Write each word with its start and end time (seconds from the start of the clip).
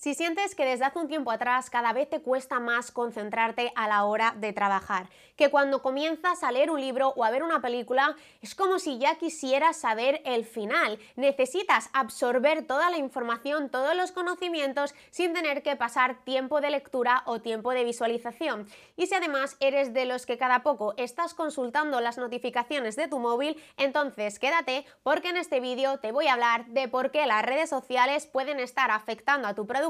Si 0.00 0.14
sientes 0.14 0.54
que 0.54 0.64
desde 0.64 0.86
hace 0.86 0.98
un 0.98 1.08
tiempo 1.08 1.30
atrás 1.30 1.68
cada 1.68 1.92
vez 1.92 2.08
te 2.08 2.22
cuesta 2.22 2.58
más 2.58 2.90
concentrarte 2.90 3.70
a 3.76 3.86
la 3.86 4.06
hora 4.06 4.32
de 4.34 4.54
trabajar, 4.54 5.10
que 5.36 5.50
cuando 5.50 5.82
comienzas 5.82 6.42
a 6.42 6.50
leer 6.50 6.70
un 6.70 6.80
libro 6.80 7.12
o 7.16 7.22
a 7.22 7.30
ver 7.30 7.42
una 7.42 7.60
película 7.60 8.16
es 8.40 8.54
como 8.54 8.78
si 8.78 8.98
ya 8.98 9.16
quisieras 9.16 9.76
saber 9.76 10.22
el 10.24 10.46
final, 10.46 10.98
necesitas 11.16 11.90
absorber 11.92 12.66
toda 12.66 12.88
la 12.88 12.96
información, 12.96 13.68
todos 13.68 13.94
los 13.94 14.10
conocimientos 14.10 14.94
sin 15.10 15.34
tener 15.34 15.62
que 15.62 15.76
pasar 15.76 16.24
tiempo 16.24 16.62
de 16.62 16.70
lectura 16.70 17.22
o 17.26 17.42
tiempo 17.42 17.72
de 17.72 17.84
visualización. 17.84 18.66
Y 18.96 19.06
si 19.06 19.14
además 19.14 19.58
eres 19.60 19.92
de 19.92 20.06
los 20.06 20.24
que 20.24 20.38
cada 20.38 20.62
poco 20.62 20.94
estás 20.96 21.34
consultando 21.34 22.00
las 22.00 22.16
notificaciones 22.16 22.96
de 22.96 23.08
tu 23.08 23.18
móvil, 23.18 23.62
entonces 23.76 24.38
quédate 24.38 24.86
porque 25.02 25.28
en 25.28 25.36
este 25.36 25.60
vídeo 25.60 25.98
te 25.98 26.10
voy 26.10 26.28
a 26.28 26.32
hablar 26.32 26.64
de 26.68 26.88
por 26.88 27.10
qué 27.10 27.26
las 27.26 27.44
redes 27.44 27.68
sociales 27.68 28.26
pueden 28.26 28.60
estar 28.60 28.90
afectando 28.90 29.46
a 29.46 29.54
tu 29.54 29.66
producto 29.66 29.89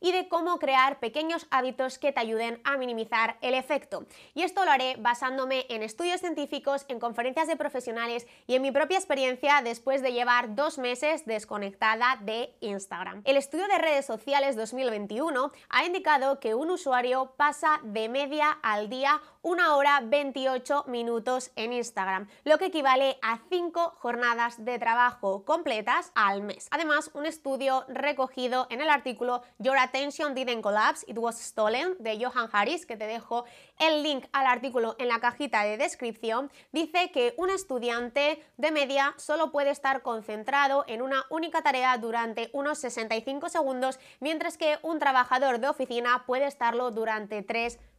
y 0.00 0.12
de 0.12 0.28
cómo 0.28 0.58
crear 0.58 0.98
pequeños 1.00 1.46
hábitos 1.50 1.98
que 1.98 2.12
te 2.12 2.20
ayuden 2.20 2.60
a 2.64 2.76
minimizar 2.76 3.36
el 3.40 3.54
efecto. 3.54 4.06
Y 4.34 4.42
esto 4.42 4.64
lo 4.64 4.70
haré 4.70 4.96
basándome 4.98 5.66
en 5.68 5.82
estudios 5.82 6.20
científicos, 6.20 6.84
en 6.88 7.00
conferencias 7.00 7.48
de 7.48 7.56
profesionales 7.56 8.26
y 8.46 8.54
en 8.54 8.62
mi 8.62 8.70
propia 8.70 8.98
experiencia 8.98 9.62
después 9.62 10.02
de 10.02 10.12
llevar 10.12 10.54
dos 10.54 10.78
meses 10.78 11.24
desconectada 11.26 12.18
de 12.22 12.54
Instagram. 12.60 13.22
El 13.24 13.36
estudio 13.36 13.66
de 13.68 13.78
redes 13.78 14.06
sociales 14.06 14.56
2021 14.56 15.52
ha 15.68 15.84
indicado 15.84 16.40
que 16.40 16.54
un 16.54 16.70
usuario 16.70 17.34
pasa 17.36 17.80
de 17.82 18.08
media 18.08 18.58
al 18.62 18.88
día 18.88 19.20
una 19.42 19.74
hora 19.76 20.00
28 20.04 20.84
minutos 20.86 21.50
en 21.56 21.72
Instagram, 21.72 22.28
lo 22.44 22.58
que 22.58 22.66
equivale 22.66 23.18
a 23.22 23.40
5 23.48 23.94
jornadas 23.98 24.64
de 24.64 24.78
trabajo 24.78 25.44
completas 25.44 26.12
al 26.14 26.42
mes. 26.42 26.68
Además, 26.70 27.10
un 27.14 27.26
estudio 27.26 27.84
recogido 27.88 28.68
en 28.70 28.80
el 28.80 28.88
artículo 28.88 29.42
Your 29.58 29.76
Attention 29.76 30.34
Didn't 30.34 30.62
Collapse, 30.62 31.04
It 31.08 31.18
Was 31.18 31.40
Stolen 31.40 31.96
de 31.98 32.24
Johan 32.24 32.48
Harris, 32.52 32.86
que 32.86 32.96
te 32.96 33.06
dejo 33.08 33.44
el 33.78 34.04
link 34.04 34.26
al 34.32 34.46
artículo 34.46 34.94
en 34.98 35.08
la 35.08 35.18
cajita 35.18 35.64
de 35.64 35.76
descripción, 35.76 36.50
dice 36.70 37.10
que 37.10 37.34
un 37.36 37.50
estudiante 37.50 38.44
de 38.56 38.70
media 38.70 39.12
solo 39.16 39.50
puede 39.50 39.70
estar 39.70 40.02
concentrado 40.02 40.84
en 40.86 41.02
una 41.02 41.24
única 41.30 41.62
tarea 41.62 41.98
durante 41.98 42.50
unos 42.52 42.78
65 42.78 43.48
segundos, 43.48 43.98
mientras 44.20 44.56
que 44.56 44.78
un 44.82 45.00
trabajador 45.00 45.58
de 45.58 45.68
oficina 45.68 46.24
puede 46.26 46.46
estarlo 46.46 46.92
durante 46.92 47.42
3 47.42 47.74
minutos. 47.74 47.91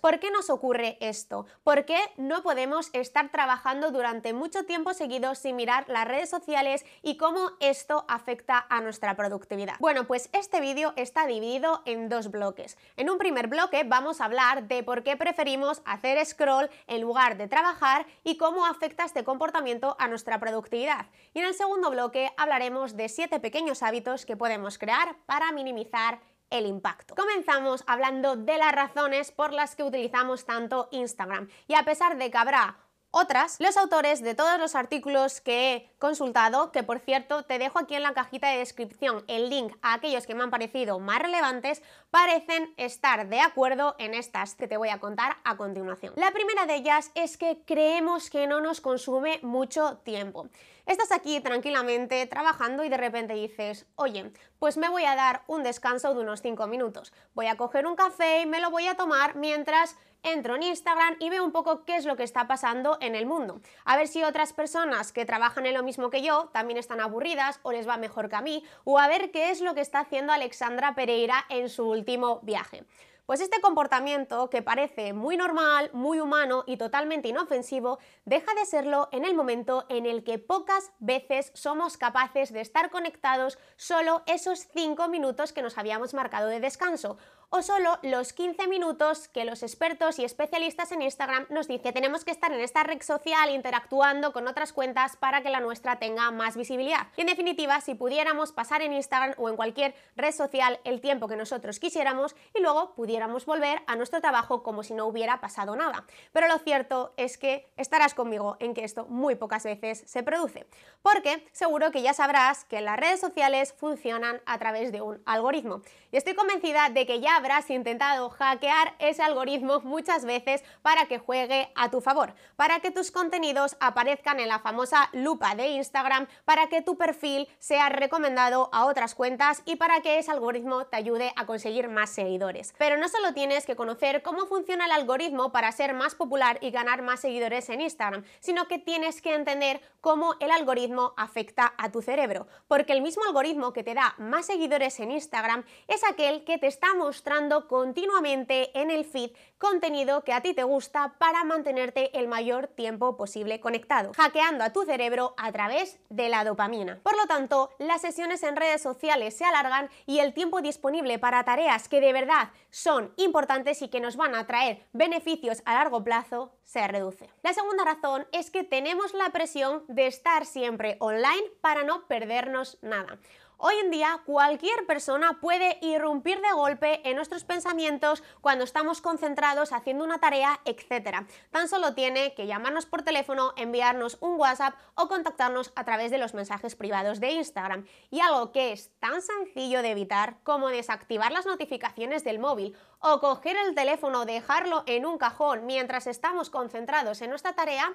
¿Por 0.00 0.20
qué 0.20 0.30
nos 0.30 0.50
ocurre 0.50 0.98
esto? 1.00 1.46
¿Por 1.64 1.86
qué 1.86 1.98
no 2.16 2.42
podemos 2.42 2.90
estar 2.92 3.30
trabajando 3.30 3.90
durante 3.90 4.34
mucho 4.34 4.64
tiempo 4.64 4.92
seguido 4.92 5.34
sin 5.34 5.56
mirar 5.56 5.88
las 5.88 6.06
redes 6.06 6.28
sociales 6.28 6.84
y 7.02 7.16
cómo 7.16 7.52
esto 7.60 8.04
afecta 8.08 8.66
a 8.68 8.80
nuestra 8.80 9.16
productividad? 9.16 9.76
Bueno, 9.80 10.06
pues 10.06 10.28
este 10.32 10.60
vídeo 10.60 10.92
está 10.96 11.26
dividido 11.26 11.82
en 11.86 12.08
dos 12.08 12.30
bloques. 12.30 12.76
En 12.96 13.08
un 13.08 13.16
primer 13.16 13.46
bloque 13.48 13.84
vamos 13.84 14.20
a 14.20 14.26
hablar 14.26 14.68
de 14.68 14.82
por 14.82 15.02
qué 15.02 15.16
preferimos 15.16 15.80
hacer 15.86 16.24
scroll 16.26 16.68
en 16.86 17.00
lugar 17.00 17.38
de 17.38 17.48
trabajar 17.48 18.06
y 18.24 18.36
cómo 18.36 18.66
afecta 18.66 19.04
este 19.04 19.24
comportamiento 19.24 19.96
a 19.98 20.08
nuestra 20.08 20.38
productividad. 20.38 21.06
Y 21.32 21.40
en 21.40 21.46
el 21.46 21.54
segundo 21.54 21.90
bloque 21.90 22.30
hablaremos 22.36 22.96
de 22.96 23.08
siete 23.08 23.40
pequeños 23.40 23.82
hábitos 23.82 24.26
que 24.26 24.36
podemos 24.36 24.76
crear 24.76 25.16
para 25.26 25.52
minimizar 25.52 26.20
el 26.50 26.66
impacto. 26.66 27.14
Comenzamos 27.14 27.84
hablando 27.86 28.36
de 28.36 28.58
las 28.58 28.72
razones 28.72 29.32
por 29.32 29.52
las 29.52 29.76
que 29.76 29.84
utilizamos 29.84 30.44
tanto 30.44 30.88
Instagram 30.90 31.48
y 31.66 31.74
a 31.74 31.84
pesar 31.84 32.16
de 32.16 32.30
que 32.30 32.38
habrá 32.38 32.76
otras, 33.10 33.56
los 33.58 33.78
autores 33.78 34.22
de 34.22 34.34
todos 34.34 34.58
los 34.58 34.74
artículos 34.74 35.40
que 35.40 35.72
he 35.72 35.90
consultado, 35.98 36.72
que 36.72 36.82
por 36.82 36.98
cierto 36.98 37.42
te 37.42 37.58
dejo 37.58 37.78
aquí 37.78 37.94
en 37.94 38.02
la 38.02 38.12
cajita 38.12 38.50
de 38.50 38.58
descripción 38.58 39.24
el 39.28 39.48
link 39.48 39.74
a 39.80 39.94
aquellos 39.94 40.26
que 40.26 40.34
me 40.34 40.42
han 40.42 40.50
parecido 40.50 40.98
más 40.98 41.20
relevantes, 41.20 41.82
parecen 42.10 42.74
estar 42.76 43.28
de 43.28 43.40
acuerdo 43.40 43.96
en 43.98 44.12
estas 44.12 44.54
que 44.54 44.68
te 44.68 44.76
voy 44.76 44.90
a 44.90 45.00
contar 45.00 45.38
a 45.44 45.56
continuación. 45.56 46.12
La 46.16 46.32
primera 46.32 46.66
de 46.66 46.76
ellas 46.76 47.10
es 47.14 47.38
que 47.38 47.62
creemos 47.64 48.28
que 48.28 48.46
no 48.46 48.60
nos 48.60 48.82
consume 48.82 49.40
mucho 49.42 49.98
tiempo. 50.04 50.48
Estás 50.88 51.12
aquí 51.12 51.38
tranquilamente 51.40 52.24
trabajando 52.24 52.82
y 52.82 52.88
de 52.88 52.96
repente 52.96 53.34
dices, 53.34 53.84
oye, 53.94 54.32
pues 54.58 54.78
me 54.78 54.88
voy 54.88 55.04
a 55.04 55.14
dar 55.16 55.42
un 55.46 55.62
descanso 55.62 56.14
de 56.14 56.20
unos 56.20 56.40
5 56.40 56.66
minutos. 56.66 57.12
Voy 57.34 57.46
a 57.46 57.58
coger 57.58 57.86
un 57.86 57.94
café 57.94 58.40
y 58.40 58.46
me 58.46 58.58
lo 58.58 58.70
voy 58.70 58.86
a 58.86 58.94
tomar 58.94 59.36
mientras 59.36 59.98
entro 60.22 60.56
en 60.56 60.62
Instagram 60.62 61.16
y 61.20 61.28
veo 61.28 61.44
un 61.44 61.52
poco 61.52 61.84
qué 61.84 61.96
es 61.96 62.06
lo 62.06 62.16
que 62.16 62.22
está 62.22 62.48
pasando 62.48 62.96
en 63.02 63.16
el 63.16 63.26
mundo. 63.26 63.60
A 63.84 63.98
ver 63.98 64.08
si 64.08 64.22
otras 64.22 64.54
personas 64.54 65.12
que 65.12 65.26
trabajan 65.26 65.66
en 65.66 65.74
lo 65.74 65.82
mismo 65.82 66.08
que 66.08 66.22
yo 66.22 66.48
también 66.54 66.78
están 66.78 67.02
aburridas 67.02 67.60
o 67.64 67.72
les 67.72 67.86
va 67.86 67.98
mejor 67.98 68.30
que 68.30 68.36
a 68.36 68.40
mí, 68.40 68.64
o 68.84 68.98
a 68.98 69.08
ver 69.08 69.30
qué 69.30 69.50
es 69.50 69.60
lo 69.60 69.74
que 69.74 69.82
está 69.82 70.00
haciendo 70.00 70.32
Alexandra 70.32 70.94
Pereira 70.94 71.44
en 71.50 71.68
su 71.68 71.86
último 71.86 72.40
viaje. 72.40 72.84
Pues 73.28 73.42
este 73.42 73.60
comportamiento, 73.60 74.48
que 74.48 74.62
parece 74.62 75.12
muy 75.12 75.36
normal, 75.36 75.90
muy 75.92 76.18
humano 76.18 76.64
y 76.66 76.78
totalmente 76.78 77.28
inofensivo, 77.28 77.98
deja 78.24 78.54
de 78.54 78.64
serlo 78.64 79.10
en 79.12 79.26
el 79.26 79.34
momento 79.34 79.84
en 79.90 80.06
el 80.06 80.24
que 80.24 80.38
pocas 80.38 80.92
veces 80.98 81.50
somos 81.52 81.98
capaces 81.98 82.54
de 82.54 82.62
estar 82.62 82.88
conectados 82.88 83.58
solo 83.76 84.22
esos 84.24 84.66
5 84.72 85.10
minutos 85.10 85.52
que 85.52 85.60
nos 85.60 85.76
habíamos 85.76 86.14
marcado 86.14 86.48
de 86.48 86.58
descanso 86.58 87.18
o 87.50 87.62
solo 87.62 87.98
los 88.02 88.34
15 88.34 88.68
minutos 88.68 89.28
que 89.28 89.46
los 89.46 89.62
expertos 89.62 90.18
y 90.18 90.24
especialistas 90.24 90.92
en 90.92 91.00
Instagram 91.00 91.46
nos 91.48 91.66
dicen 91.66 91.94
tenemos 91.94 92.24
que 92.24 92.30
estar 92.30 92.52
en 92.52 92.60
esta 92.60 92.82
red 92.82 93.00
social 93.00 93.50
interactuando 93.50 94.32
con 94.32 94.46
otras 94.46 94.74
cuentas 94.74 95.16
para 95.16 95.42
que 95.42 95.48
la 95.48 95.60
nuestra 95.60 95.98
tenga 95.98 96.30
más 96.30 96.56
visibilidad. 96.56 97.08
Y 97.16 97.22
en 97.22 97.28
definitiva, 97.28 97.80
si 97.80 97.94
pudiéramos 97.94 98.52
pasar 98.52 98.82
en 98.82 98.92
Instagram 98.92 99.34
o 99.38 99.48
en 99.48 99.56
cualquier 99.56 99.94
red 100.14 100.32
social 100.32 100.78
el 100.84 101.00
tiempo 101.00 101.26
que 101.26 101.36
nosotros 101.36 101.78
quisiéramos 101.78 102.36
y 102.54 102.60
luego 102.60 102.94
pudiéramos 102.94 103.46
volver 103.46 103.80
a 103.86 103.96
nuestro 103.96 104.20
trabajo 104.20 104.62
como 104.62 104.82
si 104.82 104.92
no 104.92 105.06
hubiera 105.06 105.40
pasado 105.40 105.74
nada. 105.74 106.04
Pero 106.32 106.48
lo 106.48 106.58
cierto 106.58 107.14
es 107.16 107.38
que 107.38 107.70
estarás 107.76 108.12
conmigo 108.12 108.56
en 108.60 108.74
que 108.74 108.84
esto 108.84 109.06
muy 109.06 109.36
pocas 109.36 109.64
veces 109.64 110.02
se 110.06 110.22
produce. 110.22 110.66
Porque 111.00 111.48
seguro 111.52 111.90
que 111.92 112.02
ya 112.02 112.12
sabrás 112.12 112.66
que 112.66 112.82
las 112.82 112.98
redes 112.98 113.20
sociales 113.20 113.72
funcionan 113.72 114.42
a 114.44 114.58
través 114.58 114.92
de 114.92 115.00
un 115.00 115.22
algoritmo. 115.24 115.80
Y 116.12 116.18
estoy 116.18 116.34
convencida 116.34 116.90
de 116.90 117.06
que 117.06 117.20
ya 117.20 117.37
habrás 117.38 117.70
intentado 117.70 118.30
hackear 118.30 118.96
ese 118.98 119.22
algoritmo 119.22 119.78
muchas 119.80 120.24
veces 120.24 120.64
para 120.82 121.06
que 121.06 121.18
juegue 121.18 121.70
a 121.76 121.88
tu 121.88 122.00
favor, 122.00 122.34
para 122.56 122.80
que 122.80 122.90
tus 122.90 123.12
contenidos 123.12 123.76
aparezcan 123.78 124.40
en 124.40 124.48
la 124.48 124.58
famosa 124.58 125.08
lupa 125.12 125.54
de 125.54 125.68
Instagram, 125.68 126.26
para 126.44 126.68
que 126.68 126.82
tu 126.82 126.98
perfil 126.98 127.48
sea 127.60 127.90
recomendado 127.90 128.70
a 128.72 128.86
otras 128.86 129.14
cuentas 129.14 129.62
y 129.66 129.76
para 129.76 130.00
que 130.00 130.18
ese 130.18 130.32
algoritmo 130.32 130.86
te 130.86 130.96
ayude 130.96 131.32
a 131.36 131.46
conseguir 131.46 131.88
más 131.88 132.10
seguidores. 132.10 132.74
Pero 132.76 132.98
no 132.98 133.08
solo 133.08 133.32
tienes 133.34 133.66
que 133.66 133.76
conocer 133.76 134.22
cómo 134.22 134.46
funciona 134.46 134.86
el 134.86 134.92
algoritmo 134.92 135.52
para 135.52 135.70
ser 135.70 135.94
más 135.94 136.16
popular 136.16 136.58
y 136.60 136.72
ganar 136.72 137.02
más 137.02 137.20
seguidores 137.20 137.68
en 137.68 137.82
Instagram, 137.82 138.24
sino 138.40 138.66
que 138.66 138.80
tienes 138.80 139.22
que 139.22 139.36
entender 139.36 139.80
cómo 140.00 140.34
el 140.40 140.50
algoritmo 140.50 141.14
afecta 141.16 141.72
a 141.78 141.92
tu 141.92 142.02
cerebro, 142.02 142.48
porque 142.66 142.94
el 142.94 143.02
mismo 143.02 143.22
algoritmo 143.24 143.72
que 143.72 143.84
te 143.84 143.94
da 143.94 144.16
más 144.18 144.46
seguidores 144.46 144.98
en 144.98 145.12
Instagram 145.12 145.64
es 145.86 146.02
aquel 146.02 146.42
que 146.44 146.58
te 146.58 146.66
está 146.66 146.94
mostrando 146.94 147.27
continuamente 147.66 148.78
en 148.78 148.90
el 148.90 149.04
feed 149.04 149.30
contenido 149.58 150.24
que 150.24 150.32
a 150.32 150.40
ti 150.40 150.54
te 150.54 150.62
gusta 150.62 151.14
para 151.18 151.44
mantenerte 151.44 152.16
el 152.18 152.28
mayor 152.28 152.68
tiempo 152.68 153.16
posible 153.16 153.60
conectado, 153.60 154.12
hackeando 154.16 154.64
a 154.64 154.72
tu 154.72 154.84
cerebro 154.84 155.34
a 155.36 155.52
través 155.52 155.98
de 156.08 156.28
la 156.28 156.44
dopamina. 156.44 157.00
Por 157.02 157.16
lo 157.16 157.26
tanto, 157.26 157.70
las 157.78 158.00
sesiones 158.00 158.42
en 158.44 158.56
redes 158.56 158.80
sociales 158.80 159.36
se 159.36 159.44
alargan 159.44 159.90
y 160.06 160.20
el 160.20 160.32
tiempo 160.32 160.62
disponible 160.62 161.18
para 161.18 161.44
tareas 161.44 161.88
que 161.88 162.00
de 162.00 162.12
verdad 162.12 162.50
son 162.70 163.12
importantes 163.16 163.82
y 163.82 163.88
que 163.88 164.00
nos 164.00 164.16
van 164.16 164.34
a 164.34 164.46
traer 164.46 164.86
beneficios 164.92 165.62
a 165.64 165.74
largo 165.74 166.04
plazo 166.04 166.52
se 166.64 166.86
reduce. 166.86 167.28
La 167.42 167.52
segunda 167.52 167.84
razón 167.84 168.26
es 168.32 168.50
que 168.50 168.64
tenemos 168.64 169.12
la 169.14 169.30
presión 169.30 169.84
de 169.88 170.06
estar 170.06 170.46
siempre 170.46 170.96
online 171.00 171.44
para 171.60 171.82
no 171.82 172.06
perdernos 172.06 172.78
nada. 172.80 173.18
Hoy 173.60 173.74
en 173.82 173.90
día 173.90 174.20
cualquier 174.24 174.86
persona 174.86 175.40
puede 175.40 175.78
irrumpir 175.82 176.40
de 176.40 176.52
golpe 176.52 177.00
en 177.02 177.16
nuestros 177.16 177.42
pensamientos 177.42 178.22
cuando 178.40 178.62
estamos 178.62 179.00
concentrados 179.00 179.72
haciendo 179.72 180.04
una 180.04 180.20
tarea, 180.20 180.60
etc. 180.64 181.26
Tan 181.50 181.66
solo 181.66 181.92
tiene 181.92 182.36
que 182.36 182.46
llamarnos 182.46 182.86
por 182.86 183.02
teléfono, 183.02 183.54
enviarnos 183.56 184.16
un 184.20 184.38
WhatsApp 184.38 184.76
o 184.94 185.08
contactarnos 185.08 185.72
a 185.74 185.82
través 185.82 186.12
de 186.12 186.18
los 186.18 186.34
mensajes 186.34 186.76
privados 186.76 187.18
de 187.18 187.32
Instagram. 187.32 187.84
Y 188.10 188.20
algo 188.20 188.52
que 188.52 188.70
es 188.70 188.92
tan 189.00 189.22
sencillo 189.22 189.82
de 189.82 189.90
evitar 189.90 190.36
como 190.44 190.68
desactivar 190.68 191.32
las 191.32 191.46
notificaciones 191.46 192.22
del 192.22 192.38
móvil 192.38 192.76
o 193.00 193.18
coger 193.18 193.56
el 193.56 193.74
teléfono, 193.74 194.24
dejarlo 194.24 194.84
en 194.86 195.04
un 195.04 195.18
cajón 195.18 195.66
mientras 195.66 196.06
estamos 196.06 196.48
concentrados 196.48 197.22
en 197.22 197.30
nuestra 197.30 197.54
tarea, 197.54 197.92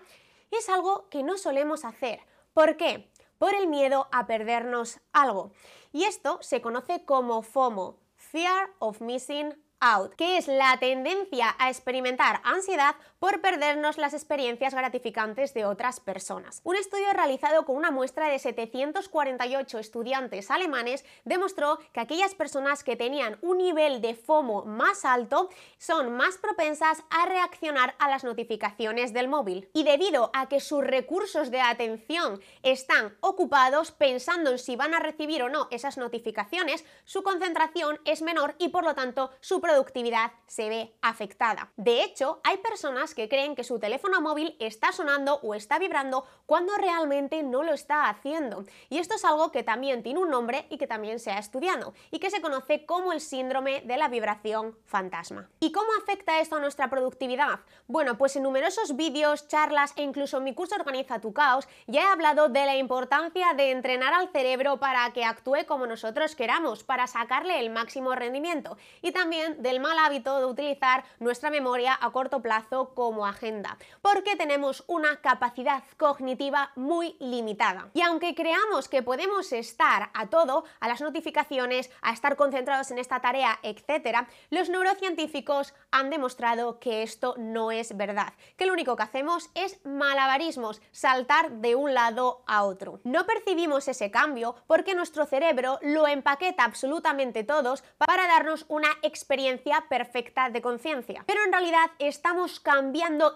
es 0.51 0.67
algo 0.67 1.07
que 1.09 1.23
no 1.23 1.37
solemos 1.37 1.85
hacer. 1.85 2.19
¿Por 2.53 2.75
qué? 2.75 3.09
Por 3.43 3.55
el 3.55 3.67
miedo 3.67 4.07
a 4.13 4.25
perdernos 4.25 5.01
algo. 5.11 5.51
Y 5.91 6.05
esto 6.05 6.39
se 6.41 6.61
conoce 6.61 7.03
como 7.03 7.41
FOMO, 7.41 7.99
Fear 8.15 8.69
of 8.79 9.01
Missing 9.01 9.53
out, 9.81 10.13
que 10.13 10.37
es 10.37 10.47
la 10.47 10.77
tendencia 10.79 11.53
a 11.59 11.67
experimentar 11.67 12.39
ansiedad 12.45 12.95
por 13.23 13.39
perdernos 13.39 13.97
las 13.97 14.13
experiencias 14.13 14.73
gratificantes 14.73 15.53
de 15.53 15.63
otras 15.63 16.01
personas. 16.01 16.59
Un 16.65 16.75
estudio 16.75 17.13
realizado 17.13 17.63
con 17.63 17.77
una 17.77 17.89
muestra 17.89 18.27
de 18.27 18.37
748 18.37 19.79
estudiantes 19.79 20.51
alemanes 20.51 21.05
demostró 21.23 21.79
que 21.93 22.01
aquellas 22.01 22.35
personas 22.35 22.83
que 22.83 22.97
tenían 22.97 23.37
un 23.41 23.59
nivel 23.59 24.01
de 24.01 24.13
FOMO 24.13 24.65
más 24.65 25.05
alto 25.05 25.47
son 25.77 26.17
más 26.17 26.37
propensas 26.37 27.01
a 27.11 27.25
reaccionar 27.25 27.95
a 27.97 28.09
las 28.09 28.25
notificaciones 28.25 29.13
del 29.13 29.29
móvil. 29.29 29.69
Y 29.71 29.85
debido 29.85 30.29
a 30.33 30.49
que 30.49 30.59
sus 30.59 30.83
recursos 30.83 31.49
de 31.49 31.61
atención 31.61 32.41
están 32.61 33.15
ocupados 33.21 33.91
pensando 33.91 34.51
en 34.51 34.59
si 34.59 34.75
van 34.75 34.93
a 34.95 34.99
recibir 34.99 35.43
o 35.43 35.49
no 35.49 35.69
esas 35.71 35.97
notificaciones, 35.97 36.83
su 37.05 37.23
concentración 37.23 38.01
es 38.03 38.21
menor 38.21 38.55
y 38.59 38.67
por 38.67 38.83
lo 38.83 38.95
tanto 38.95 39.31
su 39.39 39.61
productividad 39.61 40.33
se 40.45 40.67
ve 40.67 40.97
afectada. 41.01 41.71
De 41.77 42.03
hecho, 42.03 42.41
hay 42.43 42.57
personas 42.57 43.12
que 43.13 43.29
creen 43.29 43.55
que 43.55 43.63
su 43.63 43.79
teléfono 43.79 44.19
móvil 44.19 44.55
está 44.59 44.91
sonando 44.91 45.39
o 45.41 45.55
está 45.55 45.79
vibrando 45.79 46.25
cuando 46.45 46.75
realmente 46.75 47.41
no 47.43 47.63
lo 47.63 47.73
está 47.73 48.09
haciendo. 48.09 48.65
Y 48.89 48.97
esto 48.97 49.15
es 49.15 49.23
algo 49.23 49.51
que 49.51 49.63
también 49.63 50.03
tiene 50.03 50.19
un 50.19 50.29
nombre 50.29 50.67
y 50.69 50.77
que 50.77 50.87
también 50.87 51.19
se 51.19 51.31
ha 51.31 51.39
estudiado 51.39 51.93
y 52.11 52.19
que 52.19 52.29
se 52.29 52.41
conoce 52.41 52.85
como 52.85 53.13
el 53.13 53.21
síndrome 53.21 53.81
de 53.81 53.97
la 53.97 54.09
vibración 54.09 54.77
fantasma. 54.85 55.49
¿Y 55.61 55.71
cómo 55.71 55.87
afecta 56.01 56.39
esto 56.41 56.57
a 56.57 56.59
nuestra 56.59 56.89
productividad? 56.89 57.61
Bueno, 57.87 58.17
pues 58.17 58.35
en 58.35 58.43
numerosos 58.43 58.95
vídeos, 58.95 59.47
charlas 59.47 59.93
e 59.95 60.03
incluso 60.03 60.37
en 60.37 60.43
mi 60.43 60.53
curso 60.53 60.73
Organiza 60.75 61.19
tu 61.19 61.33
caos 61.33 61.67
ya 61.87 62.01
he 62.01 62.05
hablado 62.05 62.49
de 62.49 62.65
la 62.65 62.75
importancia 62.75 63.53
de 63.53 63.71
entrenar 63.71 64.13
al 64.13 64.29
cerebro 64.29 64.77
para 64.77 65.11
que 65.13 65.23
actúe 65.23 65.65
como 65.67 65.87
nosotros 65.87 66.35
queramos, 66.35 66.83
para 66.83 67.07
sacarle 67.07 67.59
el 67.59 67.69
máximo 67.69 68.15
rendimiento 68.15 68.77
y 69.01 69.11
también 69.11 69.61
del 69.61 69.79
mal 69.79 69.97
hábito 69.99 70.39
de 70.39 70.45
utilizar 70.45 71.03
nuestra 71.19 71.49
memoria 71.49 71.97
a 71.99 72.11
corto 72.11 72.41
plazo 72.41 72.93
como 73.03 73.25
agenda, 73.25 73.77
porque 74.01 74.37
tenemos 74.37 74.85
una 74.87 75.19
capacidad 75.19 75.83
cognitiva 75.97 76.71
muy 76.77 77.17
limitada. 77.19 77.89
Y 77.93 77.99
aunque 77.99 78.33
creamos 78.33 78.87
que 78.87 79.03
podemos 79.03 79.51
estar 79.51 80.09
a 80.13 80.27
todo, 80.27 80.63
a 80.79 80.87
las 80.87 81.01
notificaciones, 81.01 81.91
a 82.01 82.13
estar 82.13 82.37
concentrados 82.37 82.91
en 82.91 82.99
esta 82.99 83.19
tarea, 83.19 83.59
etcétera, 83.61 84.29
los 84.51 84.69
neurocientíficos 84.69 85.73
han 85.91 86.11
demostrado 86.11 86.79
que 86.79 87.03
esto 87.03 87.35
no 87.37 87.71
es 87.71 87.97
verdad, 87.97 88.35
que 88.55 88.65
lo 88.67 88.71
único 88.71 88.95
que 88.95 89.03
hacemos 89.03 89.49
es 89.53 89.85
malabarismos, 89.85 90.81
saltar 90.93 91.51
de 91.51 91.75
un 91.75 91.93
lado 91.93 92.45
a 92.47 92.63
otro. 92.63 93.01
No 93.03 93.25
percibimos 93.25 93.89
ese 93.89 94.11
cambio 94.11 94.55
porque 94.65 94.95
nuestro 94.95 95.25
cerebro 95.25 95.77
lo 95.81 96.07
empaqueta 96.07 96.63
absolutamente 96.63 97.43
todos 97.43 97.83
para 97.97 98.27
darnos 98.27 98.63
una 98.69 98.87
experiencia 99.01 99.87
perfecta 99.89 100.49
de 100.49 100.61
conciencia. 100.61 101.25
Pero 101.27 101.43
en 101.43 101.51
realidad 101.51 101.91
estamos 101.99 102.61
cambiando 102.61 102.82